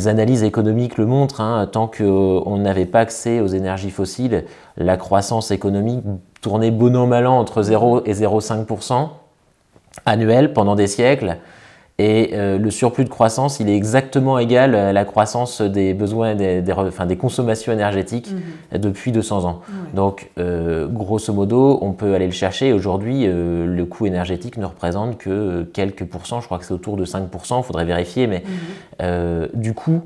analyses 0.09 0.43
économiques 0.43 0.99
le 0.99 1.07
montrent. 1.07 1.41
hein. 1.41 1.69
Tant 1.71 1.87
qu'on 1.87 2.57
n'avait 2.59 2.87
pas 2.87 3.01
accès 3.01 3.41
aux 3.41 3.47
énergies 3.47 3.91
fossiles, 3.91 4.45
la 4.77 4.97
croissance 4.97 5.51
économique 5.51 6.03
tournait 6.41 6.71
bon 6.73 6.97
an 6.97 7.39
entre 7.39 7.63
0 7.63 8.05
et 8.07 8.13
0,5% 8.13 9.09
annuel 10.07 10.53
pendant 10.53 10.75
des 10.75 10.89
siècles. 10.89 11.37
Et 12.05 12.31
euh, 12.33 12.59
le 12.59 12.71
surplus 12.73 13.05
de 13.05 13.09
croissance, 13.09 13.61
il 13.61 13.69
est 13.69 13.77
exactement 13.77 14.37
égal 14.41 14.75
à 14.75 14.93
la 14.93 15.05
croissance 15.05 15.61
des 15.63 15.95
besoins, 15.95 16.35
des, 16.35 16.61
des 16.61 16.73
re- 16.73 16.89
enfin, 16.89 17.07
des 17.07 17.15
consommations 17.17 17.73
énergétiques 17.73 18.33
Mhm. 18.73 18.81
depuis 18.81 19.13
200 19.13 19.45
ans. 19.45 19.61
Ouais. 19.69 19.95
Donc, 19.95 20.31
euh, 20.39 20.89
grosso 20.89 21.33
modo, 21.33 21.79
on 21.81 21.93
peut 21.93 22.13
aller 22.17 22.27
le 22.27 22.33
chercher. 22.33 22.73
Aujourd'hui, 22.73 23.23
euh, 23.27 23.67
le 23.67 23.85
coût 23.85 24.07
énergétique 24.07 24.57
ne 24.57 24.65
représente 24.67 25.17
que 25.17 25.63
quelques 25.63 26.05
pourcents, 26.05 26.41
je 26.41 26.47
crois 26.47 26.59
que 26.59 26.65
c'est 26.65 26.75
autour 26.75 26.97
de 26.97 27.05
5%, 27.05 27.59
il 27.61 27.63
faudrait 27.63 27.85
vérifier, 27.85 28.27
mais 28.27 28.43
Mhm. 29.01 29.49
du 29.55 29.73
coût 29.73 30.01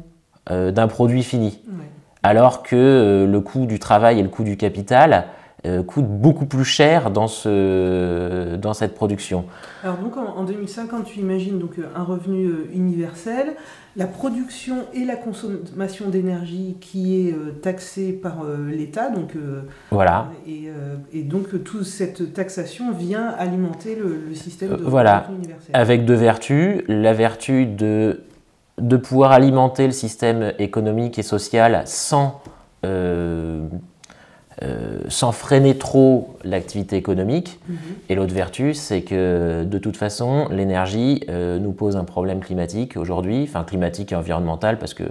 d'un 0.51 0.87
produit 0.89 1.23
fini. 1.23 1.61
Ouais. 1.67 1.85
Alors 2.23 2.63
que 2.63 3.27
le 3.29 3.41
coût 3.41 3.65
du 3.67 3.79
travail 3.79 4.21
et 4.21 4.23
le 4.23 4.29
coût 4.29 4.45
du 4.45 4.57
capital 4.59 5.25
euh, 5.67 5.83
coûtent 5.83 6.07
beaucoup 6.09 6.47
plus 6.47 6.65
cher 6.65 7.11
dans, 7.11 7.27
ce, 7.29 8.57
dans 8.57 8.73
cette 8.75 8.95
production. 8.95 9.45
Alors 9.83 9.97
donc 9.99 10.17
en, 10.17 10.37
en 10.39 10.45
2050, 10.45 11.05
tu 11.05 11.19
imagines 11.21 11.59
donc 11.59 11.79
euh, 11.79 11.85
un 11.95 12.03
revenu 12.05 12.47
euh, 12.47 12.69
universel, 12.75 13.55
la 13.97 14.07
production 14.07 14.85
et 14.93 15.05
la 15.05 15.17
consommation 15.17 16.09
d'énergie 16.11 16.77
qui 16.81 17.29
est 17.29 17.33
euh, 17.33 17.53
taxée 17.63 18.13
par 18.13 18.43
euh, 18.45 18.71
l'État, 18.71 19.11
donc 19.11 19.35
euh, 19.37 19.63
Voilà. 19.91 20.29
et, 20.47 20.69
et 21.13 21.23
donc 21.23 21.63
toute 21.65 21.85
cette 21.85 22.33
taxation 22.35 22.93
vient 22.93 23.29
alimenter 23.39 23.97
le, 23.97 24.21
le 24.29 24.35
système 24.35 24.77
de 24.77 24.85
voilà. 24.85 25.27
universel. 25.37 25.71
Avec 25.75 26.05
deux 26.05 26.15
vertus. 26.15 26.83
La 26.89 27.13
vertu 27.15 27.67
de, 27.67 28.21
de 28.79 28.97
pouvoir 28.97 29.33
alimenter 29.33 29.87
le 29.87 29.93
système 29.93 30.53
économique 30.59 31.19
et 31.19 31.23
social 31.23 31.83
sans, 31.87 32.43
euh, 34.63 35.01
sans 35.09 35.33
freiner 35.33 35.77
trop 35.77 36.39
l'activité 36.43 36.97
économique. 36.97 37.61
Mhm. 37.69 37.77
Et 38.09 38.15
l'autre 38.15 38.33
vertu, 38.33 38.73
c'est 38.73 39.03
que 39.03 39.65
de 39.65 39.79
toute 39.79 39.99
façon, 39.99 40.49
l'énergie 40.51 41.25
euh, 41.29 41.59
nous 41.59 41.73
pose 41.73 41.97
un 41.97 42.05
problème 42.05 42.41
climatique 42.41 42.97
aujourd'hui, 42.97 43.43
enfin 43.43 43.65
climatique 43.65 44.13
et 44.13 44.15
environnemental, 44.15 44.79
parce 44.79 44.95
qu'il 44.95 45.07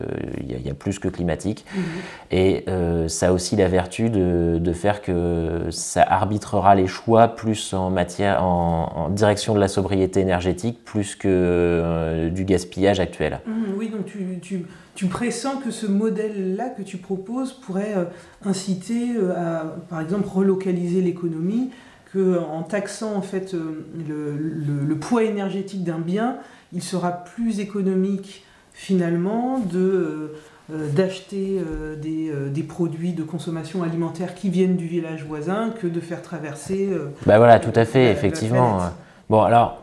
y, 0.48 0.68
y 0.68 0.70
a 0.70 0.74
plus 0.74 0.98
que 0.98 1.10
climatique. 1.10 1.64
Mhm. 1.76 1.84
Et 2.32 2.64
euh, 2.68 3.08
ça 3.08 3.28
a 3.28 3.32
aussi 3.34 3.56
la 3.56 3.68
vertu 3.68 4.10
de, 4.10 4.58
de 4.60 4.74
faire 4.74 5.04
que 5.04 5.68
ça 5.70 6.02
arbitrera 6.02 6.74
les 6.74 6.88
choix 6.88 7.28
plus 7.28 7.74
en, 7.74 7.92
matière, 7.92 8.44
en, 8.44 8.92
en 8.96 9.10
direction 9.10 9.54
de 9.54 9.60
la 9.60 9.68
sobriété 9.68 10.22
énergétique, 10.22 10.80
plus 10.84 11.16
que 11.16 12.30
du 12.30 12.46
gaspillage 12.46 13.00
actuel. 13.00 13.42
Mhm, 13.46 13.76
oui, 13.78 13.90
donc 13.90 14.06
tu, 14.06 14.40
tu, 14.42 14.66
tu 14.96 15.08
pressens 15.08 15.58
que 15.58 15.72
ce 15.72 15.86
modèle-là 15.86 16.70
que 16.70 16.82
tu 16.82 16.98
proposes 16.98 17.54
pourrait 17.54 17.94
euh, 17.96 18.06
inciter 18.46 19.10
euh, 19.18 19.34
à, 19.36 19.66
par 19.90 20.02
exemple, 20.02 20.28
relocaliser 20.28 21.02
l'économie, 21.02 21.70
que 22.14 22.40
en 22.40 22.64
taxant 22.64 23.14
en 23.16 23.22
fait 23.22 23.54
euh, 23.54 23.86
le, 24.08 24.38
le- 24.38 24.86
le 24.88 24.96
poids 24.96 25.24
énergétique 25.24 25.84
d'un 25.84 26.00
bien, 26.00 26.38
il 26.74 26.82
sera 26.82 27.12
plus 27.12 27.60
économique 27.60 28.46
finalement 28.74 29.60
de 29.60 30.32
euh, 30.72 30.90
d'acheter 30.90 31.60
euh, 31.60 31.96
des, 31.96 32.30
euh, 32.30 32.50
des 32.50 32.64
produits 32.64 33.14
de 33.14 33.22
consommation 33.24 33.84
alimentaire 33.84 34.34
qui 34.34 34.50
viennent 34.50 34.78
du 34.78 34.88
village 34.88 35.24
voisin 35.28 35.70
que 35.80 35.88
de 35.88 36.00
faire 36.00 36.22
traverser. 36.22 36.90
Bah 37.26 37.38
voilà, 37.38 37.60
tout 37.60 37.72
à 37.76 37.86
fait, 37.86 38.12
effectivement. 38.12 38.80
Bon, 39.30 39.42
alors, 39.42 39.82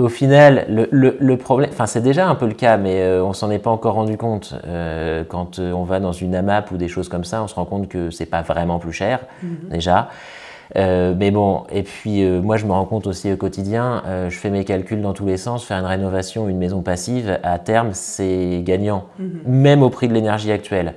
au 0.00 0.08
final, 0.08 0.66
le, 0.68 0.88
le- 0.90 1.16
le 1.20 1.36
problème, 1.36 1.70
enfin, 1.72 1.86
c'est 1.86 2.00
déjà 2.00 2.28
un 2.28 2.34
peu 2.34 2.46
le 2.46 2.54
cas, 2.54 2.76
mais 2.76 3.00
euh, 3.02 3.24
on 3.24 3.32
s'en 3.32 3.50
est 3.50 3.58
pas 3.58 3.70
encore 3.70 3.94
rendu 3.94 4.16
compte. 4.16 4.54
Euh, 4.66 5.24
quand 5.28 5.58
euh, 5.58 5.72
on 5.72 5.84
va 5.84 6.00
dans 6.00 6.12
une 6.12 6.34
AMAP 6.34 6.70
ou 6.72 6.76
des 6.76 6.88
choses 6.88 7.08
comme 7.08 7.24
ça, 7.24 7.42
on 7.42 7.46
se 7.48 7.54
rend 7.54 7.64
compte 7.64 7.88
que 7.88 8.10
c'est 8.10 8.26
pas 8.26 8.42
vraiment 8.42 8.78
plus 8.78 8.92
cher, 8.92 9.20
Mhm. 9.42 9.70
déjà. 9.70 10.08
Mais 10.76 11.30
bon, 11.32 11.64
et 11.72 11.82
puis 11.82 12.24
moi 12.24 12.56
je 12.56 12.64
me 12.64 12.70
rends 12.70 12.84
compte 12.84 13.08
aussi 13.08 13.32
au 13.32 13.36
quotidien, 13.36 14.04
je 14.28 14.36
fais 14.38 14.50
mes 14.50 14.64
calculs 14.64 15.02
dans 15.02 15.12
tous 15.12 15.26
les 15.26 15.36
sens, 15.36 15.64
faire 15.64 15.78
une 15.78 15.84
rénovation, 15.84 16.48
une 16.48 16.58
maison 16.58 16.80
passive, 16.80 17.40
à 17.42 17.58
terme 17.58 17.88
c'est 17.92 18.60
gagnant, 18.64 19.06
Mhm. 19.18 19.40
même 19.46 19.82
au 19.82 19.90
prix 19.90 20.06
de 20.06 20.14
l'énergie 20.14 20.52
actuelle. 20.52 20.94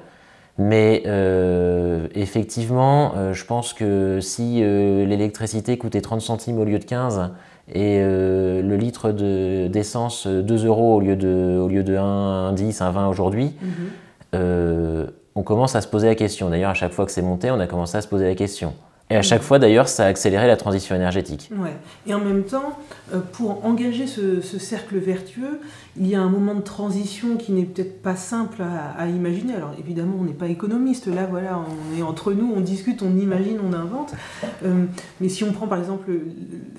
Mais 0.60 1.02
euh, 1.08 2.06
effectivement, 2.14 3.14
euh, 3.18 3.34
je 3.34 3.44
pense 3.46 3.74
que 3.74 4.20
si 4.20 4.60
euh, 4.62 5.06
l'électricité 5.08 5.80
coûtait 5.80 6.02
30 6.02 6.22
centimes 6.22 6.60
au 6.60 6.66
lieu 6.66 6.78
de 6.78 6.86
15 6.86 7.32
et 7.72 8.00
euh, 8.02 8.62
le 8.62 8.76
litre 8.76 9.12
de- 9.12 9.68
d'essence 9.68 10.28
euh, 10.28 10.42
2 10.42 10.66
euros 10.66 10.96
au 10.96 11.00
lieu 11.00 11.16
de, 11.16 11.60
au 11.62 11.68
lieu 11.68 11.84
de 11.84 11.96
1, 11.96 12.04
1, 12.50 12.54
10, 12.54 12.82
1, 12.82 12.92
20 12.92 13.08
aujourd'hui, 13.08 13.54
Mhm. 13.62 13.70
euh, 14.36 15.08
on 15.36 15.44
commence 15.44 15.76
à 15.76 15.82
se 15.82 15.88
poser 15.88 16.08
la 16.08 16.16
question. 16.16 16.50
D'ailleurs, 16.50 16.72
à 16.72 16.76
chaque 16.76 16.92
fois 16.94 17.06
que 17.06 17.12
c'est 17.12 17.22
monté, 17.22 17.50
on 17.52 17.60
a 17.60 17.68
commencé 17.68 17.98
à 17.98 18.02
se 18.02 18.08
poser 18.08 18.26
la 18.26 18.36
question. 18.36 18.74
Et 19.10 19.16
à 19.16 19.22
chaque 19.22 19.44
fois, 19.44 19.60
d'ailleurs, 19.60 19.90
ça 19.90 20.06
a 20.06 20.08
accéléré 20.08 20.48
la 20.48 20.56
transition 20.58 20.96
énergétique. 20.96 21.50
Ouais. 21.56 21.76
Et 22.08 22.14
en 22.16 22.20
même 22.20 22.44
temps, 22.44 22.80
euh, 23.14 23.20
pour 23.34 23.64
engager 23.64 24.08
ce, 24.08 24.42
ce 24.42 24.58
cercle 24.58 24.98
vertueux, 24.98 25.60
il 25.98 26.08
y 26.08 26.16
a 26.16 26.22
un 26.22 26.30
moment 26.30 26.56
de 26.56 26.62
transition 26.62 27.36
qui 27.38 27.52
n'est 27.52 27.66
peut-être 27.66 28.02
pas 28.02 28.16
simple 28.16 28.64
à, 28.64 29.00
à 29.00 29.08
imaginer. 29.08 29.54
Alors 29.54 29.74
évidemment, 29.78 30.16
on 30.20 30.24
n'est 30.24 30.32
pas 30.34 30.48
économiste, 30.48 31.08
là 31.08 31.28
voilà, 31.30 31.60
on 31.60 32.00
est 32.00 32.02
entre 32.02 32.34
nous, 32.34 32.52
on 32.56 32.62
discute, 32.62 33.04
on 33.04 33.16
imagine, 33.20 33.60
on 33.64 33.74
invente. 33.74 34.14
Euh, 34.66 34.86
mais 35.22 35.30
si 35.30 35.44
on 35.44 35.52
prend 35.52 35.68
par 35.68 35.78
exemple 35.80 36.10
le- 36.10 36.26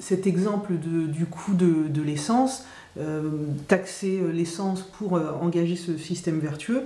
cet 0.01 0.27
exemple 0.27 0.73
de- 0.73 1.07
du 1.07 1.27
coût 1.27 1.55
de, 1.55 1.87
de 1.89 2.03
l'essence, 2.03 2.65
euh, 2.99 3.23
taxer 3.69 4.21
l'essence 4.33 4.83
pour 4.83 5.21
engager 5.43 5.77
ce 5.77 5.97
système 5.99 6.39
vertueux, 6.41 6.85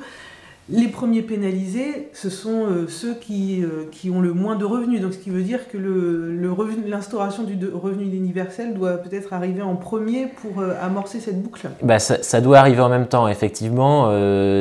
les 0.70 0.88
premiers 0.88 1.22
pénalisés, 1.22 2.08
ce 2.12 2.28
sont 2.28 2.66
euh, 2.66 2.86
ceux 2.88 3.14
qui, 3.14 3.62
euh, 3.62 3.84
qui 3.90 4.10
ont 4.10 4.20
le 4.20 4.34
moins 4.34 4.56
de 4.56 4.64
revenus. 4.64 5.00
Donc, 5.00 5.14
ce 5.14 5.18
qui 5.18 5.30
veut 5.30 5.42
dire 5.42 5.68
que 5.68 5.78
le, 5.78 6.34
le 6.36 6.50
l'instauration 6.86 7.42
du 7.44 7.56
de- 7.56 7.72
revenu 7.72 8.04
universel 8.04 8.74
doit 8.74 8.98
peut-être 8.98 9.32
arriver 9.32 9.62
en 9.62 9.76
premier 9.76 10.26
pour 10.26 10.60
euh, 10.60 10.74
amorcer 10.82 11.20
cette 11.20 11.42
boucle. 11.42 11.68
Bah, 11.82 11.98
ça, 11.98 12.22
ça 12.22 12.40
doit 12.40 12.58
arriver 12.58 12.80
en 12.82 12.90
même 12.90 13.06
temps, 13.06 13.28
effectivement. 13.28 14.10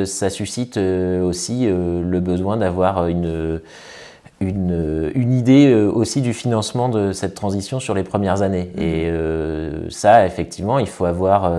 ça 0.06 0.30
suscite 0.30 0.76
aussi 0.78 1.66
le 1.66 2.20
besoin 2.20 2.56
d'avoir 2.56 3.06
une, 3.08 3.60
une, 4.40 5.10
une 5.14 5.32
idée 5.32 5.74
aussi 5.74 6.22
du 6.22 6.32
financement 6.32 6.88
de 6.88 7.12
cette 7.12 7.34
transition 7.34 7.80
sur 7.80 7.94
les 7.94 8.02
premières 8.02 8.42
années. 8.42 8.70
Et 8.78 9.08
euh, 9.10 9.90
ça, 9.90 10.26
effectivement, 10.26 10.78
il 10.78 10.88
faut 10.88 11.04
avoir, 11.04 11.52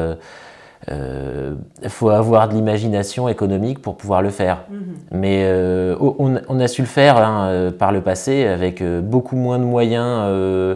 euh, 0.91 1.53
faut 1.87 2.09
avoir 2.09 2.47
de 2.49 2.53
l'imagination 2.55 3.29
économique 3.29 3.79
pour 3.81 3.95
pouvoir 3.95 4.21
le 4.21 4.29
faire. 4.29 4.63
Mhm. 4.69 4.79
Mais 5.11 5.43
euh, 5.43 5.95
on, 5.99 6.35
on 6.47 6.59
a 6.59 6.67
su 6.67 6.81
le 6.81 6.87
faire 6.87 7.17
hein, 7.17 7.47
euh, 7.49 7.71
par 7.71 7.91
le 7.91 8.01
passé 8.01 8.45
avec 8.47 8.81
euh, 8.81 9.01
beaucoup 9.01 9.35
moins 9.35 9.59
de 9.59 9.63
moyens 9.63 10.21
euh, 10.25 10.75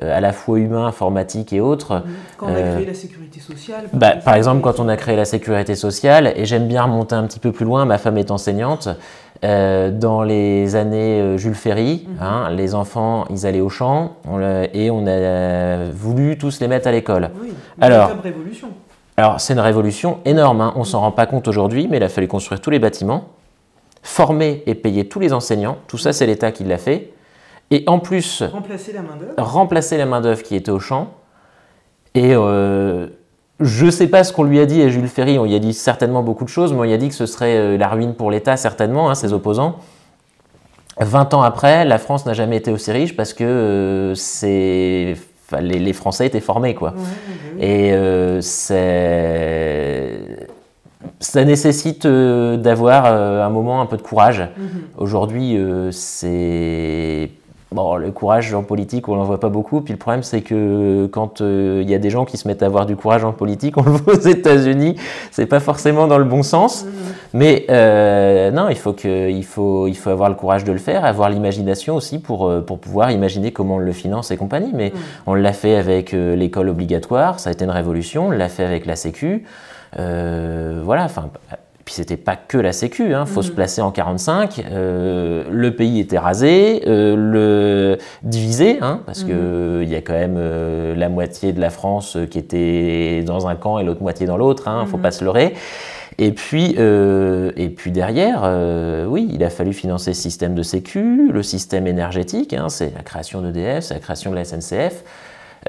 à 0.00 0.20
la 0.20 0.32
fois 0.32 0.58
humains, 0.60 0.86
informatiques 0.86 1.52
et 1.52 1.60
autres. 1.60 2.02
Quand 2.36 2.46
on 2.46 2.54
a 2.54 2.62
créé 2.74 2.86
la 2.86 2.94
sécurité 2.94 3.40
sociale. 3.40 3.84
Bah, 3.92 4.12
par 4.24 4.34
exemple, 4.34 4.60
quand 4.60 4.78
on 4.78 4.88
a 4.88 4.96
créé 4.96 5.16
la 5.16 5.24
sécurité 5.24 5.74
sociale, 5.74 6.32
et 6.36 6.44
j'aime 6.44 6.68
bien 6.68 6.84
remonter 6.84 7.16
un 7.16 7.24
petit 7.24 7.40
peu 7.40 7.50
plus 7.50 7.64
loin, 7.64 7.84
ma 7.84 7.98
femme 7.98 8.16
est 8.16 8.30
enseignante, 8.30 8.88
euh, 9.44 9.90
dans 9.90 10.22
les 10.22 10.76
années 10.76 11.20
euh, 11.20 11.36
Jules 11.36 11.54
Ferry, 11.54 12.06
Mhm. 12.08 12.16
hein, 12.20 12.50
les 12.50 12.74
enfants, 12.76 13.24
ils 13.30 13.44
allaient 13.46 13.60
au 13.60 13.68
champ, 13.68 14.12
on 14.28 14.40
et 14.72 14.90
on 14.90 15.04
a 15.08 15.90
voulu 15.92 16.38
tous 16.38 16.60
les 16.60 16.68
mettre 16.68 16.86
à 16.86 16.92
l'école. 16.92 17.30
Oui, 17.42 17.48
une 17.78 17.82
Alors- 17.82 18.10
révolution. 18.22 18.68
Alors, 19.18 19.40
c'est 19.40 19.52
une 19.52 19.58
révolution 19.58 20.20
énorme, 20.24 20.60
hein, 20.60 20.72
on 20.76 20.84
s'en 20.84 21.00
rend 21.00 21.10
pas 21.10 21.26
compte 21.26 21.48
aujourd'hui, 21.48 21.88
mais 21.90 21.96
il 21.96 22.02
a 22.04 22.08
fallu 22.08 22.28
construire 22.28 22.60
tous 22.60 22.70
les 22.70 22.78
bâtiments, 22.78 23.24
former 24.00 24.62
et 24.66 24.76
payer 24.76 25.08
tous 25.08 25.18
les 25.18 25.32
enseignants, 25.32 25.76
tout 25.88 25.98
ça 25.98 26.12
c'est 26.12 26.24
l'État 26.24 26.52
qui 26.52 26.62
l'a 26.62 26.78
fait, 26.78 27.12
et 27.72 27.82
en 27.88 27.98
plus 27.98 28.44
Remplacer 28.44 28.92
la 28.92 29.02
main-d'œuvre. 29.02 29.32
remplacer 29.38 29.96
la 29.98 30.06
main-d'œuvre 30.06 30.44
qui 30.44 30.54
était 30.54 30.70
au 30.70 30.78
champ. 30.78 31.08
Et 32.14 32.32
euh, 32.32 33.08
je 33.58 33.86
ne 33.86 33.90
sais 33.90 34.06
pas 34.06 34.22
ce 34.22 34.32
qu'on 34.32 34.44
lui 34.44 34.60
a 34.60 34.66
dit 34.66 34.80
à 34.82 34.88
Jules 34.88 35.08
Ferry, 35.08 35.36
on 35.36 35.44
lui 35.46 35.54
a 35.56 35.58
dit 35.58 35.74
certainement 35.74 36.22
beaucoup 36.22 36.44
de 36.44 36.48
choses, 36.48 36.72
mais 36.72 36.78
on 36.78 36.82
lui 36.84 36.92
a 36.92 36.96
dit 36.96 37.08
que 37.08 37.14
ce 37.16 37.26
serait 37.26 37.56
euh, 37.56 37.76
la 37.76 37.88
ruine 37.88 38.14
pour 38.14 38.30
l'État, 38.30 38.56
certainement, 38.56 39.10
hein, 39.10 39.16
ses 39.16 39.32
opposants. 39.32 39.80
20 41.00 41.34
ans 41.34 41.42
après, 41.42 41.84
la 41.84 41.98
France 41.98 42.24
n'a 42.24 42.34
jamais 42.34 42.56
été 42.56 42.70
aussi 42.70 42.92
riche 42.92 43.16
parce 43.16 43.32
que 43.34 43.42
euh, 43.42 44.14
c'est- 44.14 45.16
enfin, 45.50 45.62
les, 45.62 45.78
les 45.78 45.92
Français 45.92 46.26
étaient 46.26 46.40
formés. 46.40 46.74
Quoi. 46.74 46.90
Ouais, 46.90 46.96
ouais, 46.96 47.62
ouais. 47.62 47.68
Et 47.88 47.92
euh, 47.92 48.40
c'est- 48.40 50.48
ça 51.20 51.44
nécessite 51.44 52.06
euh, 52.06 52.56
d'avoir 52.56 53.04
euh, 53.06 53.44
un 53.44 53.50
moment 53.50 53.80
un 53.80 53.86
peu 53.86 53.96
de 53.96 54.02
courage. 54.02 54.40
Mhm. 54.40 54.48
Aujourd'hui, 54.98 55.56
euh, 55.56 55.90
c'est. 55.90 57.30
Bon, 57.70 57.96
le 57.96 58.10
courage 58.10 58.54
en 58.54 58.62
politique, 58.62 59.08
on 59.08 59.16
n'en 59.16 59.24
voit 59.24 59.40
pas 59.40 59.50
beaucoup. 59.50 59.82
Puis 59.82 59.92
le 59.92 59.98
problème, 59.98 60.22
c'est 60.22 60.40
que 60.40 61.06
quand 61.12 61.42
euh, 61.42 61.80
il 61.82 61.90
y 61.90 61.94
a 61.94 61.98
des 61.98 62.08
gens 62.08 62.24
qui 62.24 62.38
se 62.38 62.48
mettent 62.48 62.62
à 62.62 62.66
avoir 62.66 62.86
du 62.86 62.96
courage 62.96 63.24
en 63.24 63.32
politique, 63.32 63.76
on 63.76 63.82
le 63.82 63.90
voit 63.90 64.14
aux 64.14 64.18
États-Unis, 64.20 64.96
c'est 65.32 65.44
pas 65.44 65.60
forcément 65.60 66.06
dans 66.06 66.16
le 66.16 66.24
bon 66.24 66.42
sens. 66.42 66.84
Mhm. 66.84 66.90
Mais 67.34 67.66
euh, 67.68 68.50
non, 68.52 68.70
il 68.70 68.76
faut, 68.78 68.94
que, 68.94 69.28
il, 69.28 69.44
faut, 69.44 69.86
il 69.86 69.96
faut 69.96 70.08
avoir 70.08 70.30
le 70.30 70.34
courage 70.34 70.64
de 70.64 70.72
le 70.72 70.78
faire, 70.78 71.04
avoir 71.04 71.28
l'imagination 71.28 71.94
aussi 71.94 72.18
pour, 72.18 72.48
euh, 72.48 72.62
pour 72.62 72.78
pouvoir 72.78 73.10
imaginer 73.10 73.52
comment 73.52 73.74
on 73.74 73.78
le 73.78 73.92
finance 73.92 74.30
et 74.30 74.38
compagnie. 74.38 74.70
Mais 74.72 74.88
Mhm. 74.94 75.00
on 75.26 75.34
l'a 75.34 75.52
fait 75.52 75.76
avec 75.76 76.12
l'école 76.12 76.70
obligatoire, 76.70 77.38
ça 77.38 77.50
a 77.50 77.52
été 77.52 77.66
une 77.66 77.70
révolution, 77.70 78.28
on 78.28 78.30
l'a 78.30 78.48
fait 78.48 78.64
avec 78.64 78.86
la 78.86 78.96
Sécu. 78.96 79.44
Euh, 79.98 80.80
voilà, 80.82 81.04
enfin. 81.04 81.28
Puis 81.88 81.94
c'était 81.94 82.18
pas 82.18 82.36
que 82.36 82.58
la 82.58 82.72
Sécu, 82.72 83.12
il 83.18 83.26
faut 83.26 83.40
se 83.40 83.48
Mhm. 83.48 83.54
placer 83.54 83.80
en 83.80 83.90
45. 83.90 84.62
euh, 84.70 85.44
le 85.50 85.74
pays 85.74 86.00
était 86.00 86.18
rasé, 86.18 86.82
euh, 86.86 87.16
le 87.16 87.96
divisé, 88.22 88.76
hein, 88.82 89.00
parce 89.06 89.22
Mhm. 89.24 89.28
que 89.30 89.80
il 89.84 89.88
y 89.88 89.94
a 89.94 90.02
quand 90.02 90.12
même 90.12 90.34
euh, 90.36 90.94
la 90.94 91.08
moitié 91.08 91.54
de 91.54 91.60
la 91.62 91.70
France 91.70 92.18
qui 92.30 92.38
était 92.38 93.22
dans 93.24 93.46
un 93.48 93.54
camp 93.54 93.78
et 93.78 93.84
l'autre 93.84 94.02
moitié 94.02 94.26
dans 94.26 94.36
l'autre. 94.36 94.64
Il 94.82 94.86
faut 94.86 94.98
Mhm. 94.98 95.02
pas 95.02 95.10
se 95.12 95.24
leurrer. 95.24 95.54
Et 96.18 96.32
puis, 96.32 96.74
euh, 96.78 97.52
et 97.56 97.70
puis 97.70 97.90
derrière, 97.90 98.42
euh, 98.44 99.06
oui, 99.06 99.26
il 99.32 99.42
a 99.42 99.48
fallu 99.48 99.72
financer 99.72 100.10
le 100.10 100.14
système 100.14 100.54
de 100.54 100.62
sécu, 100.62 101.30
le 101.32 101.42
système 101.42 101.86
énergétique, 101.86 102.52
hein, 102.52 102.68
c'est 102.68 102.92
la 102.94 103.02
création 103.02 103.40
d'EDF, 103.40 103.84
c'est 103.84 103.94
la 103.94 104.00
création 104.00 104.30
de 104.30 104.34
la 104.36 104.44
SNCF. 104.44 105.04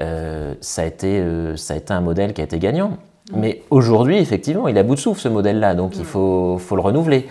Euh, 0.02 0.52
ça, 0.60 0.82
a 0.82 0.84
été, 0.84 1.24
ça 1.56 1.72
a 1.72 1.76
été 1.78 1.94
un 1.94 2.02
modèle 2.02 2.34
qui 2.34 2.42
a 2.42 2.44
été 2.44 2.58
gagnant. 2.58 2.98
Mais 3.36 3.62
aujourd'hui, 3.70 4.18
effectivement, 4.18 4.68
il 4.68 4.76
a 4.78 4.82
bout 4.82 4.94
de 4.94 5.00
souffle 5.00 5.20
ce 5.20 5.28
modèle-là, 5.28 5.74
donc 5.74 5.96
il 5.96 6.04
faut, 6.04 6.58
faut 6.58 6.76
le 6.76 6.82
renouveler. 6.82 7.26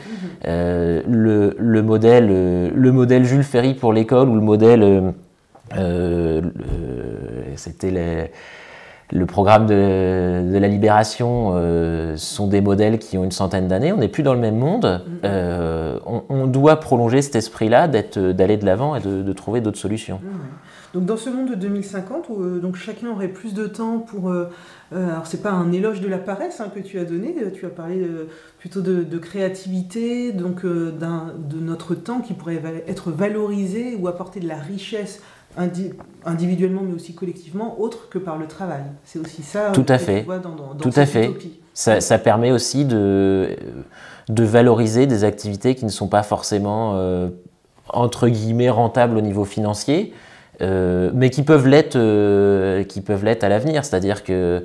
Euh, 0.48 1.02
le, 1.08 1.56
le 1.58 1.82
modèle, 1.84 2.28
euh, 2.32 2.70
le 2.74 2.92
modèle 2.92 3.26
Jules 3.26 3.44
Ferry 3.44 3.74
pour 3.74 3.92
l'école 3.94 4.30
ou 4.30 4.36
le 4.36 4.42
modèle, 4.42 4.84
euh, 4.84 5.12
euh, 5.78 6.42
le- 6.42 7.56
c'était 7.56 8.32
le 9.12 9.26
programme 9.26 9.66
de, 9.66 10.52
de 10.54 10.58
la 10.58 10.68
libération, 10.68 11.54
euh, 11.56 12.16
sont 12.16 12.48
des 12.48 12.62
modèles 12.62 13.00
qui 13.00 13.18
ont 13.18 13.24
une 13.24 13.32
centaine 13.32 13.68
d'années. 13.68 13.92
On 13.92 13.98
n'est 13.98 14.08
plus 14.08 14.22
dans 14.24 14.34
le 14.36 14.40
même 14.40 14.58
monde. 14.58 15.02
Euh, 15.26 15.98
on, 16.06 16.22
on 16.30 16.46
doit 16.48 16.80
prolonger 16.80 17.22
cet 17.22 17.36
esprit-là, 17.36 17.88
d'aller 17.88 18.58
de 18.58 18.66
l'avant 18.66 18.96
et 18.96 19.00
de, 19.02 19.22
de 19.24 19.34
trouver 19.34 19.62
d'autres 19.62 19.80
solutions. 19.80 20.20
Donc 20.94 21.06
dans 21.06 21.18
ce 21.18 21.30
monde 21.30 21.50
de 21.52 21.56
2050, 21.56 22.30
où 22.30 22.42
euh, 22.42 22.60
donc 22.60 22.76
chacun 22.76 23.10
aurait 23.12 23.28
plus 23.28 23.54
de 23.54 23.68
temps 23.68 24.00
pour... 24.00 24.30
euh, 24.32 24.50
euh, 24.92 25.10
alors 25.12 25.28
c'est 25.28 25.44
pas 25.44 25.52
un 25.52 25.72
éloge 25.72 26.02
de 26.02 26.08
la 26.08 26.18
paresse 26.18 26.60
hein, 26.62 26.72
que 26.74 26.80
tu 26.80 26.98
as 26.98 27.06
donné, 27.06 27.36
euh, 27.44 27.52
tu 27.52 27.66
as 27.68 27.70
parlé 27.70 28.02
euh, 28.02 28.28
plutôt 28.58 28.82
de, 28.82 29.04
de 29.04 29.18
créativité, 29.20 30.32
donc 30.32 30.66
euh, 30.66 30.92
de 30.92 31.60
notre 31.60 31.94
temps 31.94 32.22
qui 32.22 32.34
pourrait 32.34 32.62
être 32.88 33.12
valorisé 33.12 33.96
ou 34.00 34.08
apporter 34.08 34.40
de 34.40 34.48
la 34.48 34.56
richesse 34.58 35.22
indi- 35.60 35.92
individuellement 36.26 36.82
mais 36.84 36.96
aussi 36.96 37.14
collectivement, 37.14 37.80
autre 37.80 38.10
que 38.10 38.18
par 38.18 38.38
le 38.40 38.48
travail. 38.48 38.82
C'est 39.06 39.20
aussi 39.20 39.44
ça 39.44 39.72
Tout 39.74 39.86
à 39.90 39.98
que 40.00 40.04
fait. 40.06 40.20
tu 40.22 40.26
vois 40.26 40.40
dans, 40.40 40.56
dans- 40.56 40.74
dans 40.74 40.78
Tout 40.80 40.92
à 40.96 41.06
fait. 41.06 41.26
utopie. 41.26 41.60
Ça, 41.76 42.02
ça 42.02 42.18
permet 42.18 42.52
aussi 42.52 42.84
de, 42.84 43.56
de 44.28 44.44
valoriser 44.44 45.06
des 45.06 45.24
activités 45.24 45.76
qui 45.76 45.86
ne 45.86 45.90
sont 45.92 46.08
pas 46.08 46.24
forcément, 46.24 47.00
entre 47.88 48.28
guillemets, 48.28 48.70
rentables 48.70 49.16
au 49.18 49.22
niveau 49.22 49.46
financier, 49.46 50.14
mais 50.62 51.30
qui 51.30 51.44
peuvent 51.44 51.68
l'être 51.68 51.96
euh, 51.96 52.84
qui 52.84 53.02
peuvent 53.02 53.24
l'être 53.26 53.44
à 53.44 53.50
l'avenir. 53.50 53.86
C'est-à-dire 53.86 54.24
que 54.24 54.64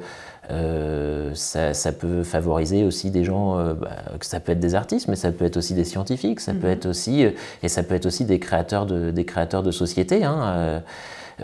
euh, 0.51 1.31
ça, 1.35 1.73
ça 1.73 1.93
peut 1.93 2.23
favoriser 2.23 2.85
aussi 2.85 3.11
des 3.11 3.25
gens, 3.25 3.59
euh, 3.59 3.73
bah, 3.75 3.89
ça 4.21 4.41
peut 4.41 4.53
être 4.53 4.61
des 4.61 4.75
artistes, 4.75 5.09
mais 5.09 5.17
ça 5.17 5.33
peut 5.33 5.47
être 5.47 5.57
aussi 5.57 5.73
des 5.73 5.85
scientifiques, 5.85 6.41
ça 6.41 6.53
peut 6.53 6.67
Mhm. 6.67 6.73
être 6.73 6.87
aussi, 6.87 7.25
euh, 7.25 7.31
et 7.63 7.69
ça 7.69 7.83
peut 7.83 7.95
être 7.95 8.05
aussi 8.05 8.27
des 8.27 8.39
créateurs 8.39 8.85
de, 8.85 9.11
des 9.11 9.25
créateurs 9.25 9.63
de 9.63 9.71
sociétés. 9.71 10.23
hein, 10.25 10.43
euh, 10.45 10.79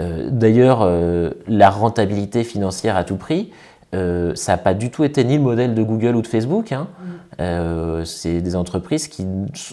euh, 0.00 0.28
D'ailleurs, 0.30 0.80
euh, 0.82 1.30
la 1.48 1.70
rentabilité 1.70 2.44
financière 2.44 2.96
à 2.96 3.04
tout 3.04 3.16
prix, 3.16 3.50
euh, 3.94 4.34
ça 4.34 4.52
n'a 4.52 4.58
pas 4.58 4.74
du 4.74 4.90
tout 4.90 5.02
été 5.04 5.24
ni 5.24 5.36
le 5.36 5.42
modèle 5.42 5.74
de 5.74 5.82
Google 5.82 6.14
ou 6.16 6.22
de 6.22 6.26
Facebook. 6.26 6.72
hein. 6.72 6.86
Euh, 7.40 8.04
c'est 8.04 8.40
des 8.40 8.54
entreprises 8.56 9.08
qui 9.08 9.26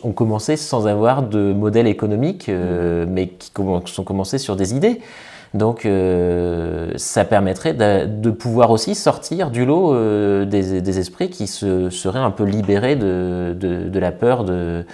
ont 0.04 0.12
commencé 0.14 0.56
sans 0.58 0.88
avoir 0.88 1.24
de 1.24 1.52
modèle 1.54 1.88
économique, 1.88 2.48
euh, 2.50 3.06
mais 3.10 3.28
qui 3.28 3.52
sont 3.86 4.04
commencées 4.04 4.38
sur 4.38 4.56
des 4.56 4.74
idées. 4.76 5.02
Donc, 5.54 5.88
ça 6.98 7.26
permettrait 7.26 7.74
de, 7.74 8.06
de 8.06 8.30
pouvoir 8.32 8.70
aussi 8.72 8.96
sortir 8.96 9.50
du 9.50 9.66
lot 9.66 9.94
des, 10.46 10.82
des 10.82 11.00
esprits 11.00 11.30
qui 11.30 11.48
se, 11.48 11.90
seraient 11.90 12.20
un 12.20 12.32
peu 12.32 12.44
libérés 12.44 12.96
de, 12.96 13.56
de- 13.60 13.88
de 13.90 14.00
la 14.00 14.12
peur 14.12 14.44
de 14.44 14.86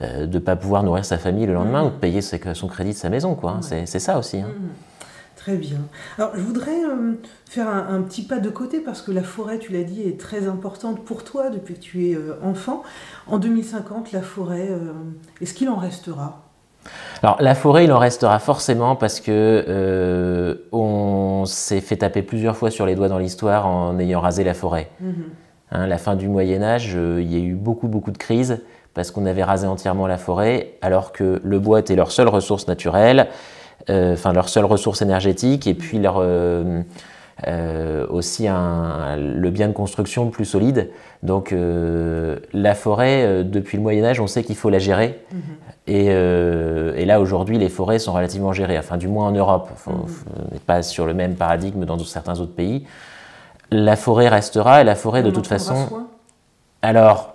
ne 0.00 0.38
pas 0.38 0.56
pouvoir 0.56 0.82
nourrir 0.84 1.04
sa 1.04 1.18
famille 1.18 1.46
le 1.46 1.54
lendemain 1.54 1.80
Mhm. 1.82 1.86
ou 1.88 1.90
de 1.90 1.96
payer 1.96 2.20
son 2.22 2.68
crédit 2.68 2.90
de 2.90 2.96
sa 2.96 3.08
maison. 3.10 3.34
quoi. 3.34 3.58
hein. 3.58 3.60
C'est 3.62 3.98
ça 3.98 4.18
aussi. 4.18 4.38
hein. 4.38 4.48
Très 5.46 5.58
bien. 5.58 5.78
Alors, 6.18 6.32
je 6.34 6.40
voudrais 6.40 6.82
euh, 6.84 7.12
faire 7.48 7.68
un, 7.68 7.94
un 7.94 8.02
petit 8.02 8.22
pas 8.22 8.40
de 8.40 8.50
côté 8.50 8.80
parce 8.80 9.00
que 9.00 9.12
la 9.12 9.22
forêt, 9.22 9.60
tu 9.60 9.70
l'as 9.70 9.84
dit, 9.84 10.02
est 10.02 10.18
très 10.18 10.48
importante 10.48 11.04
pour 11.04 11.22
toi 11.22 11.50
depuis 11.50 11.74
que 11.74 11.78
tu 11.78 12.10
es 12.10 12.16
euh, 12.16 12.34
enfant. 12.42 12.82
En 13.28 13.38
2050, 13.38 14.10
la 14.10 14.22
forêt, 14.22 14.66
euh, 14.68 14.92
est-ce 15.40 15.54
qu'il 15.54 15.68
en 15.68 15.76
restera? 15.76 16.42
Alors 17.22 17.36
la 17.38 17.54
forêt, 17.54 17.84
il 17.84 17.92
en 17.92 18.00
restera 18.00 18.40
forcément 18.40 18.96
parce 18.96 19.20
que 19.20 20.58
on 20.72 21.44
s'est 21.46 21.80
fait 21.80 21.98
taper 21.98 22.22
plusieurs 22.22 22.56
fois 22.56 22.72
sur 22.72 22.84
les 22.84 22.96
doigts 22.96 23.08
dans 23.08 23.18
l'histoire 23.18 23.68
en 23.68 24.00
ayant 24.00 24.20
rasé 24.20 24.42
la 24.42 24.54
forêt. 24.54 24.90
Hein, 25.70 25.86
la 25.86 25.98
fin 25.98 26.16
du 26.16 26.28
Moyen 26.28 26.62
Âge, 26.62 26.96
il 26.96 27.32
y 27.32 27.36
a 27.36 27.44
eu 27.44 27.54
beaucoup 27.54 27.86
beaucoup 27.86 28.10
de 28.10 28.18
crises 28.18 28.62
parce 28.94 29.10
qu'on 29.10 29.26
avait 29.26 29.44
rasé 29.44 29.66
entièrement 29.66 30.06
la 30.06 30.18
forêt 30.18 30.74
alors 30.80 31.12
que 31.12 31.40
le 31.42 31.58
bois 31.58 31.80
était 31.80 31.96
leur 31.96 32.12
seule 32.12 32.28
ressource 32.28 32.68
naturelle, 32.68 33.28
enfin 33.88 34.32
leur 34.32 34.48
seule 34.48 34.64
ressource 34.64 35.02
énergétique 35.02 35.66
et 35.66 35.74
puis 35.74 35.98
leur 35.98 36.16
euh, 36.18 36.80
euh, 37.46 38.06
aussi 38.08 38.48
un, 38.48 39.16
le 39.16 39.50
bien 39.50 39.68
de 39.68 39.72
construction 39.72 40.30
plus 40.30 40.44
solide. 40.46 40.90
Donc 41.22 41.52
euh, 41.52 42.38
la 42.52 42.74
forêt, 42.74 43.24
euh, 43.24 43.42
depuis 43.44 43.76
le 43.76 43.82
Moyen 43.82 44.04
Âge, 44.04 44.20
on 44.20 44.26
sait 44.26 44.42
qu'il 44.42 44.56
faut 44.56 44.70
la 44.70 44.78
gérer. 44.78 45.20
Mhm. 45.32 45.40
Et, 45.88 46.06
euh, 46.08 46.94
et 46.96 47.04
là, 47.04 47.20
aujourd'hui, 47.20 47.58
les 47.58 47.68
forêts 47.68 47.98
sont 48.00 48.12
relativement 48.12 48.52
gérées, 48.52 48.78
enfin, 48.78 48.96
du 48.96 49.06
moins 49.06 49.28
en 49.28 49.32
Europe. 49.32 49.68
Faut- 49.76 49.92
Mhm. 49.92 50.06
on 50.50 50.54
n'est 50.54 50.60
pas 50.60 50.82
sur 50.82 51.06
le 51.06 51.14
même 51.14 51.34
paradigme 51.36 51.84
dans 51.84 51.98
certains 51.98 52.40
autres 52.40 52.54
pays. 52.54 52.86
La 53.70 53.94
forêt 53.96 54.28
restera, 54.28 54.80
et 54.80 54.84
la 54.84 54.94
forêt, 54.96 55.22
de 55.22 55.28
On 55.28 55.32
toute 55.32 55.46
façon. 55.46 55.74
Alors, 56.82 57.34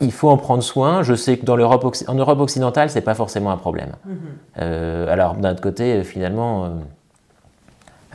il 0.00 0.12
faut 0.12 0.28
en 0.30 0.36
prendre 0.36 0.62
soin. 0.62 1.02
Je 1.02 1.14
sais 1.14 1.36
que 1.38 1.44
dans 1.44 1.56
l'Europe, 1.56 1.84
en 2.06 2.14
Europe 2.14 2.40
occidentale, 2.40 2.90
c'est 2.90 3.00
pas 3.00 3.14
forcément 3.14 3.50
un 3.50 3.56
problème. 3.56 3.92
Mhm. 4.04 4.16
Euh, 4.60 5.12
alors 5.12 5.34
d'un 5.34 5.52
autre 5.52 5.60
côté, 5.60 5.94
euh, 5.94 6.02
finalement, 6.04 6.68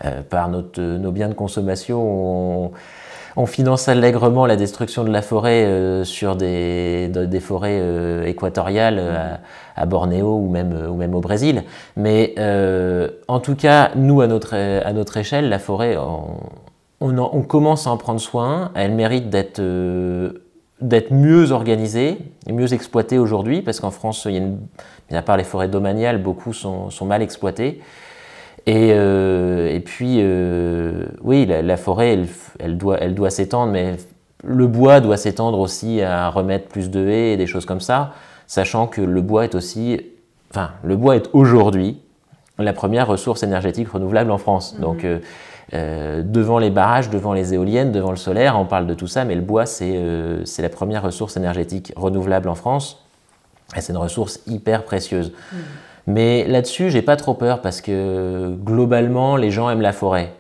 euh, 0.06 0.22
par 0.30 0.50
notre- 0.50 0.82
nos 0.82 1.12
biens 1.12 1.30
de 1.30 1.34
consommation, 1.34 2.00
on, 2.02 2.72
on 3.36 3.46
finance 3.46 3.88
allègrement 3.88 4.46
la 4.46 4.56
destruction 4.56 5.04
de 5.04 5.10
la 5.12 5.22
forêt 5.22 5.64
euh, 5.66 6.04
sur 6.04 6.36
des, 6.36 7.08
de- 7.10 7.26
des 7.26 7.40
forêts 7.40 8.30
équatoriales 8.30 8.98
euh, 9.00 9.36
à, 9.76 9.82
à 9.82 9.86
Bornéo 9.86 10.36
ou 10.38 10.50
même, 10.50 10.74
ou 10.90 10.96
même 10.96 11.16
au 11.16 11.20
Brésil. 11.22 11.64
Mais 11.96 12.36
en 13.28 13.40
tout 13.40 13.56
cas, 13.56 13.92
nous, 13.96 14.22
à 14.22 14.28
notre, 14.28 14.56
à 14.56 14.94
notre 14.94 15.18
échelle, 15.18 15.50
la 15.50 15.60
forêt, 15.60 15.98
on, 15.98 16.38
on 17.02 17.18
en- 17.18 17.30
on 17.34 17.42
commence 17.42 17.88
à 17.88 17.92
en 17.92 17.98
prendre 17.98 18.20
soin. 18.22 18.72
Elle 18.76 18.94
mérite 18.94 19.30
d'être 19.30 19.62
d'être 20.84 21.12
mieux 21.12 21.52
organisée 21.52 22.18
et 22.46 22.52
mieux 22.52 22.74
exploitée 22.74 23.18
aujourd'hui, 23.18 23.62
parce 23.62 23.80
qu'en 23.80 23.92
France, 23.92 24.26
il 24.26 24.34
y 24.34 24.38
a 24.38 24.40
une, 24.40 24.60
à 25.12 25.22
part 25.22 25.38
les 25.38 25.44
forêts 25.44 25.70
domaniales, 25.70 26.22
beaucoup 26.22 26.54
sont, 26.54 26.90
sont 26.90 27.06
mal 27.06 27.22
exploitées. 27.22 27.82
Et, 28.66 28.92
euh, 28.94 29.74
et 29.74 29.80
puis, 29.80 30.18
euh, 30.20 31.06
oui, 31.22 31.46
la, 31.46 31.62
la 31.62 31.78
forêt, 31.78 32.14
elle, 32.14 32.28
elle 32.60 32.78
doit, 32.78 32.98
elle 33.00 33.16
doit 33.16 33.30
s'étendre, 33.30 33.72
mais 33.72 33.96
le 34.44 34.68
bois 34.68 35.00
doit 35.00 35.18
s'étendre 35.18 35.60
aussi 35.60 36.02
à 36.02 36.30
remettre 36.30 36.68
plus 36.68 36.90
de 36.90 37.08
haies 37.08 37.34
et 37.34 37.38
des 37.38 37.48
choses 37.48 37.66
comme 37.66 37.82
ça, 37.82 38.14
sachant 38.46 38.88
que 38.88 39.02
le 39.02 39.22
bois 39.22 39.46
est 39.46 39.56
aussi, 39.56 40.00
enfin, 40.52 40.72
le 40.84 40.96
bois 40.96 41.16
est 41.16 41.30
aujourd'hui 41.34 41.98
la 42.60 42.74
première 42.74 43.08
ressource 43.08 43.42
énergétique 43.44 43.90
renouvelable 43.90 44.32
en 44.32 44.38
France. 44.38 44.80
Donc, 44.80 45.06
euh, 45.06 45.20
euh, 45.74 46.22
devant 46.24 46.60
les 46.60 46.70
barrages, 46.70 47.10
devant 47.10 47.34
les 47.34 47.54
éoliennes, 47.54 47.92
devant 47.92 48.12
le 48.12 48.18
solaire, 48.18 48.60
on 48.60 48.66
parle 48.66 48.88
de 48.88 48.94
tout 48.94 49.08
ça, 49.08 49.24
mais 49.26 49.36
le 49.36 49.42
bois, 49.42 49.66
c'est 49.66 49.94
euh, 49.96 50.44
la 50.60 50.70
première 50.70 51.04
ressource 51.04 51.38
énergétique 51.38 51.94
renouvelable 51.96 52.50
en 52.50 52.56
France. 52.56 53.00
Et 53.76 53.82
c'est 53.82 53.94
une 53.94 53.98
ressource 53.98 54.40
hyper 54.46 54.84
précieuse. 54.84 55.32
Mais 56.06 56.46
là-dessus, 56.46 56.90
j'ai 56.90 57.02
pas 57.02 57.16
trop 57.16 57.34
peur 57.34 57.62
parce 57.62 57.80
que 57.80 58.54
globalement, 58.64 59.38
les 59.38 59.52
gens 59.52 59.70
aiment 59.70 59.82
la 59.82 59.94
forêt. 59.94 60.34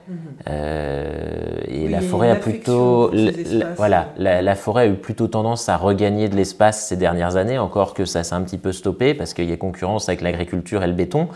Euh, 0.49 1.55
et 1.67 1.85
Oui, 1.85 1.89
la 1.91 2.01
forêt 2.01 2.29
a 2.29 2.35
plutôt, 2.35 3.09
la- 3.13 3.31
la- 3.49 3.65
voilà, 3.77 4.07
la, 4.17 4.41
la 4.41 4.55
forêt 4.55 4.83
a 4.83 4.87
eu 4.87 4.95
plutôt 4.95 5.27
tendance 5.27 5.69
à 5.69 5.77
regagner 5.77 6.27
de 6.27 6.35
l'espace 6.35 6.85
ces 6.85 6.97
dernières 6.97 7.37
années, 7.37 7.57
encore 7.57 7.93
que 7.93 8.03
ça 8.05 8.23
s'est 8.23 8.35
un 8.35 8.41
petit 8.41 8.57
peu 8.57 8.73
stoppé 8.73 9.13
parce 9.13 9.33
qu'il 9.33 9.49
y 9.49 9.53
a 9.53 9.57
concurrence 9.57 10.09
avec 10.09 10.21
l'agriculture 10.21 10.83
et 10.83 10.87
le 10.87 10.93
béton. 10.93 11.29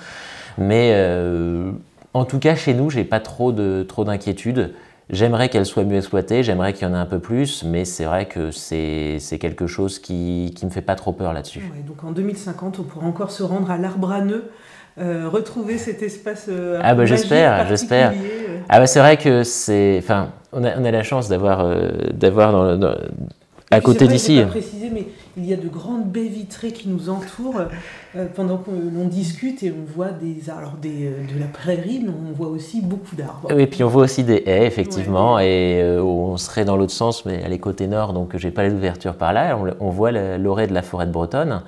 Mais 0.57 0.91
euh, 0.93 1.71
en 2.17 2.25
tout 2.25 2.39
cas, 2.39 2.55
chez 2.55 2.73
nous, 2.73 2.89
j'ai 2.89 3.03
pas 3.03 3.19
trop 3.19 3.51
de 3.51 3.83
trop 3.87 4.03
d'inquiétude. 4.03 4.73
J'aimerais 5.09 5.47
qu'elle 5.47 5.65
soit 5.65 5.85
mieux 5.85 5.95
exploitée, 5.97 6.43
j'aimerais 6.43 6.73
qu'il 6.73 6.85
y 6.85 6.91
en 6.91 6.93
ait 6.93 6.97
un 6.97 7.05
peu 7.05 7.19
plus, 7.19 7.63
mais 7.63 7.85
c'est 7.85 8.03
vrai 8.03 8.25
que 8.25 8.51
c'est 8.51 9.19
quelque 9.39 9.65
chose 9.65 9.99
qui 9.99 10.53
qui 10.55 10.65
me 10.65 10.69
fait 10.71 10.81
pas 10.81 10.95
trop 10.95 11.13
peur 11.13 11.31
là-dessus. 11.31 11.59
Ouais, 11.59 11.81
donc 11.87 12.03
en 12.03 12.11
2050, 12.11 12.79
on 12.79 12.83
pourra 12.83 13.07
encore 13.07 13.31
se 13.31 13.41
rendre 13.43 13.71
à 13.71 13.77
l'arbre 13.77 14.11
à 14.11 14.19
nœud, 14.19 14.49
euh, 14.99 15.29
retrouver 15.29 15.77
cet 15.77 16.03
espace. 16.03 16.47
euh, 16.49 16.81
Ah 16.83 16.93
bah, 16.93 17.05
j'espère, 17.05 17.65
j'espère. 17.67 18.11
euh. 18.11 18.57
Ah 18.67 18.79
bah 18.79 18.87
c'est 18.87 18.99
vrai 18.99 19.15
que 19.15 19.43
c'est, 19.43 19.97
enfin, 20.03 20.31
on 20.51 20.65
a, 20.65 20.77
on 20.77 20.83
a 20.83 20.91
la 20.91 21.03
chance 21.03 21.29
d'avoir 21.29 21.61
euh, 21.61 21.89
d'avoir 22.11 22.77
à 23.71 23.79
côté 23.79 24.07
d'ici. 24.07 24.41
pas 24.41 24.47
précisé, 24.47 24.89
mais 24.93 25.07
il 25.37 25.45
y 25.45 25.53
a 25.53 25.57
de 25.57 25.67
grandes 25.67 26.05
baies 26.05 26.27
vitrées 26.27 26.71
qui 26.71 26.89
nous 26.89 27.09
entourent 27.09 27.61
euh, 28.15 28.25
pendant 28.35 28.57
que 28.57 28.71
l'on 28.71 29.07
discute 29.07 29.61
et 29.63 29.71
on 29.71 29.85
voit 29.85 30.09
des, 30.09 30.49
alors 30.49 30.73
des, 30.73 31.05
euh, 31.07 31.33
de 31.33 31.39
la 31.39 31.45
prairie, 31.45 32.01
mais 32.03 32.11
on 32.11 32.33
voit 32.33 32.47
aussi 32.47 32.81
beaucoup 32.81 33.15
d'arbres. 33.15 33.49
Oui, 33.55 33.67
puis 33.67 33.83
on 33.83 33.87
voit 33.87 34.03
aussi 34.03 34.23
des 34.23 34.43
haies, 34.45 34.65
effectivement, 34.65 35.39
et 35.39 35.79
euh, 35.81 36.01
on 36.01 36.37
serait 36.37 36.65
dans 36.65 36.75
l'autre 36.75 36.91
sens, 36.91 37.25
mais 37.25 37.39
elle 37.43 37.53
est 37.53 37.59
côté 37.59 37.87
nord, 37.87 38.13
donc 38.13 38.35
j'ai 38.35 38.51
pas 38.51 38.63
les 38.63 38.73
ouvertures 38.73 39.15
par 39.15 39.31
là. 39.31 39.57
On, 39.79 39.89
voit 39.89 40.11
l'orée 40.11 40.67
de 40.67 40.73
la 40.73 40.81
forêt 40.81 41.05
de 41.05 41.11
Bretonne. 41.11 41.61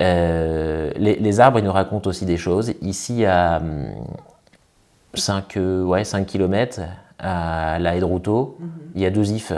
Euh, 0.00 0.90
les, 0.96 1.16
les 1.16 1.40
arbres, 1.40 1.58
ils 1.58 1.64
nous 1.64 1.72
racontent 1.72 2.08
aussi 2.08 2.26
des 2.26 2.36
choses. 2.36 2.74
Ici, 2.82 3.24
à 3.24 3.60
5, 5.14 5.58
ouais, 5.84 6.04
5 6.04 6.26
km, 6.26 6.80
à 7.18 7.78
la 7.78 7.96
haie 7.96 8.00
de 8.00 8.04
Routot, 8.04 8.56
Mhm. 8.60 8.68
il 8.94 9.00
y 9.02 9.06
a 9.06 9.10
deux 9.10 9.32
ifs. 9.32 9.52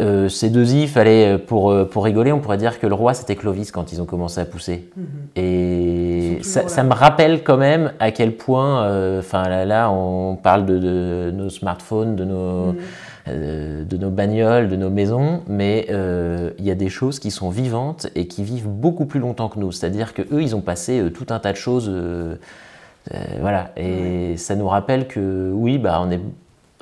Euh, 0.00 0.28
ces 0.28 0.50
deux 0.50 0.74
ifs, 0.74 0.96
allez, 0.96 1.36
pour, 1.38 1.70
euh, 1.70 1.84
pour 1.84 2.04
rigoler, 2.04 2.30
on 2.32 2.38
pourrait 2.38 2.58
dire 2.58 2.78
que 2.78 2.86
le 2.86 2.94
roi 2.94 3.12
c'était 3.14 3.34
Clovis 3.34 3.72
quand 3.72 3.92
ils 3.92 4.00
ont 4.00 4.04
commencé 4.06 4.40
à 4.40 4.44
pousser. 4.44 4.88
Mhm. 4.96 5.04
Et 5.36 6.38
ça, 6.42 6.82
me 6.84 6.92
rappelle 6.92 7.42
quand 7.42 7.56
même 7.56 7.92
à 7.98 8.10
quel 8.12 8.36
point, 8.36 8.84
euh, 8.84 9.18
enfin 9.18 9.48
là, 9.48 9.64
là, 9.64 9.90
on 9.90 10.36
parle 10.36 10.64
de, 10.64 10.78
de 10.78 11.30
nos 11.34 11.50
smartphones, 11.50 12.14
de 12.14 12.24
nos, 12.24 12.66
Mhm. 12.66 12.76
euh, 13.28 13.84
de 13.84 13.96
nos 13.96 14.10
bagnoles, 14.10 14.68
de 14.68 14.76
nos 14.76 14.90
maisons, 14.90 15.42
mais 15.48 15.86
euh, 15.90 16.50
il 16.58 16.64
y 16.64 16.70
a 16.70 16.74
des 16.74 16.88
choses 16.88 17.18
qui 17.18 17.30
sont 17.30 17.50
vivantes 17.50 18.06
et 18.14 18.26
qui 18.26 18.44
vivent 18.44 18.68
beaucoup 18.68 19.06
plus 19.06 19.20
longtemps 19.20 19.48
que 19.48 19.58
nous. 19.58 19.72
C'est-à-dire 19.72 20.14
que 20.14 20.22
eux, 20.32 20.42
ils 20.42 20.54
ont 20.54 20.60
passé 20.62 21.00
euh, 21.00 21.10
tout 21.10 21.26
un 21.30 21.38
tas 21.40 21.52
de 21.52 21.56
choses, 21.56 21.88
euh, 21.92 22.36
euh, 23.12 23.18
voilà. 23.40 23.72
Et 23.76 24.36
ça 24.36 24.54
nous 24.54 24.68
rappelle 24.68 25.06
que 25.08 25.50
oui, 25.54 25.78
bah 25.78 26.00
on 26.02 26.10
est, 26.10 26.20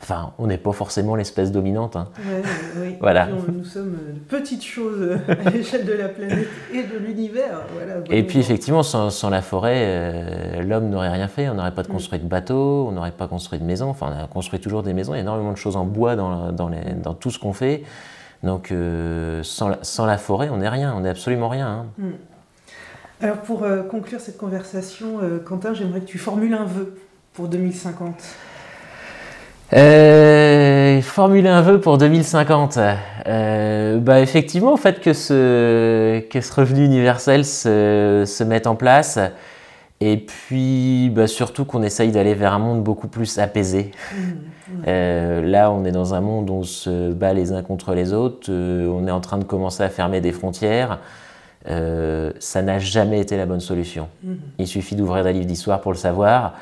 enfin, 0.00 0.32
on 0.38 0.46
n'est 0.46 0.58
pas 0.58 0.72
forcément 0.72 1.14
l'espèce 1.16 1.50
dominante. 1.52 1.96
hein. 1.96 2.08
Ouais, 2.18 2.36
ouais, 2.36 2.42
oui. 2.88 2.96
Voilà. 3.00 3.28
On- 3.32 3.52
nous 3.52 3.64
sommes 3.64 3.94
euh, 4.08 4.12
de 4.12 4.18
petites 4.18 4.64
choses 4.64 5.00
euh, 5.00 5.18
à 5.46 5.50
l'échelle 5.50 5.84
de 5.86 5.92
la 5.92 6.08
planète 6.08 6.46
et 6.72 6.82
de 6.84 6.98
l'univers. 6.98 7.60
Voilà, 7.74 7.94
Et 8.10 8.22
puis 8.22 8.38
effectivement, 8.38 8.82
sans, 8.82 9.10
sans 9.10 9.30
la 9.30 9.42
forêt, 9.42 9.82
euh, 9.84 10.62
l'homme 10.62 10.88
n'aurait 10.90 11.10
rien 11.10 11.28
fait. 11.28 11.48
On 11.48 11.54
n'aurait 11.54 11.74
pas 11.74 11.82
de 11.82 11.88
construit 11.88 12.18
de 12.18 12.26
bateau, 12.26 12.86
on 12.88 12.92
n'aurait 12.92 13.10
pas 13.12 13.28
construit 13.28 13.58
de 13.58 13.64
maison. 13.64 13.88
Enfin, 13.90 14.12
on 14.16 14.24
a 14.24 14.26
construit 14.26 14.60
toujours 14.60 14.82
des 14.82 14.94
maisons. 14.94 15.14
Il 15.14 15.16
y 15.16 15.20
a 15.20 15.22
énormément 15.22 15.52
de 15.52 15.56
choses 15.58 15.76
en 15.76 15.84
bois 15.84 16.16
dans, 16.16 16.52
dans, 16.52 16.68
les- 16.68 16.94
dans 17.02 17.14
tout 17.14 17.30
ce 17.30 17.38
qu'on 17.38 17.52
fait. 17.52 17.82
Donc, 18.44 18.70
euh, 18.70 19.42
sans, 19.42 19.68
la, 19.68 19.78
sans 19.82 20.06
la 20.06 20.16
forêt, 20.18 20.48
on 20.50 20.58
n'est 20.58 20.68
rien. 20.68 20.94
On 20.96 21.00
n'est 21.00 21.08
absolument 21.10 21.48
rien. 21.48 21.86
hein. 22.00 22.04
Alors 23.20 23.38
pour 23.38 23.64
euh, 23.64 23.82
conclure 23.82 24.20
cette 24.20 24.38
conversation, 24.38 25.18
Quentin, 25.44 25.74
j'aimerais 25.74 26.00
que 26.00 26.06
tu 26.06 26.18
formules 26.18 26.54
un 26.54 26.64
vœu 26.64 26.94
pour 27.32 27.48
2050. 27.48 28.14
Euh, 29.74 31.02
formuler 31.02 31.48
un 31.48 31.62
vœu 31.62 31.80
pour 31.80 31.98
2050. 31.98 32.78
Euh, 33.26 33.98
bah 33.98 34.20
effectivement, 34.20 34.70
le 34.72 34.76
fait 34.76 35.00
que 35.00 35.12
ce, 35.12 36.20
que 36.20 36.40
ce 36.40 36.52
revenu 36.54 36.84
universel 36.84 37.44
se, 37.44 38.24
se 38.26 38.44
mette 38.44 38.66
en 38.66 38.76
place, 38.76 39.18
et 40.00 40.16
puis 40.16 41.10
bah, 41.10 41.26
surtout 41.26 41.64
qu'on 41.64 41.82
essaye 41.82 42.12
d'aller 42.12 42.34
vers 42.34 42.52
un 42.52 42.58
monde 42.58 42.82
beaucoup 42.82 43.08
plus 43.08 43.38
apaisé. 43.38 43.90
Euh, 44.86 45.42
là, 45.42 45.72
on 45.72 45.84
est 45.84 45.92
dans 45.92 46.14
un 46.14 46.20
monde 46.20 46.50
où 46.50 46.54
on 46.54 46.62
se 46.62 47.10
bat 47.12 47.32
les 47.32 47.52
uns 47.52 47.62
contre 47.62 47.94
les 47.94 48.12
autres, 48.12 48.48
euh, 48.50 48.86
on 48.86 49.06
est 49.06 49.10
en 49.10 49.20
train 49.20 49.38
de 49.38 49.44
commencer 49.44 49.82
à 49.82 49.88
fermer 49.88 50.20
des 50.20 50.30
frontières. 50.30 50.98
Euh, 51.68 52.32
ça 52.38 52.62
n'a 52.62 52.78
jamais 52.78 53.18
été 53.20 53.36
la 53.36 53.46
bonne 53.46 53.60
solution. 53.60 54.08
Mhm. 54.22 54.38
Il 54.58 54.66
suffit 54.66 54.94
d'ouvrir 54.94 55.24
des 55.24 55.32
livres 55.32 55.46
d'histoire 55.46 55.80
pour 55.80 55.92
le 55.92 55.98
savoir, 55.98 56.54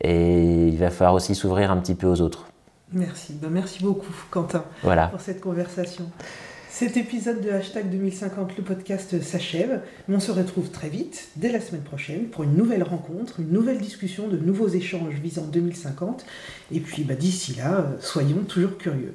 et 0.00 0.68
il 0.68 0.76
va 0.76 0.90
falloir 0.90 1.14
aussi 1.14 1.34
s'ouvrir 1.34 1.70
un 1.70 1.76
petit 1.76 1.94
peu 1.94 2.08
aux 2.08 2.20
autres. 2.20 2.51
Merci, 2.92 3.34
Ben, 3.34 3.50
merci 3.50 3.82
beaucoup 3.82 4.12
Quentin 4.30 4.64
Voilà. 4.82 5.08
pour 5.08 5.20
cette 5.20 5.40
conversation. 5.40 6.10
Cet 6.70 6.96
épisode 6.96 7.42
de 7.42 7.50
Hashtag 7.50 7.90
2050, 7.90 8.56
le 8.56 8.64
podcast 8.64 9.20
s'achève, 9.22 9.82
mais 10.08 10.16
on 10.16 10.20
se 10.20 10.32
retrouve 10.32 10.70
très 10.70 10.88
vite, 10.88 11.28
dès 11.36 11.52
la 11.52 11.60
semaine 11.60 11.82
prochaine, 11.82 12.26
pour 12.28 12.44
une 12.44 12.56
nouvelle 12.56 12.82
rencontre, 12.82 13.40
une 13.40 13.50
nouvelle 13.50 13.78
discussion, 13.78 14.26
de 14.28 14.38
nouveaux 14.38 14.68
échanges 14.68 15.14
visant 15.22 15.44
2050. 15.44 16.24
Et 16.72 16.80
puis 16.80 17.04
bah, 17.04 17.14
d'ici 17.14 17.54
là, 17.56 17.80
euh, 17.80 17.96
soyons 18.00 18.42
toujours 18.48 18.78
curieux. 18.78 19.14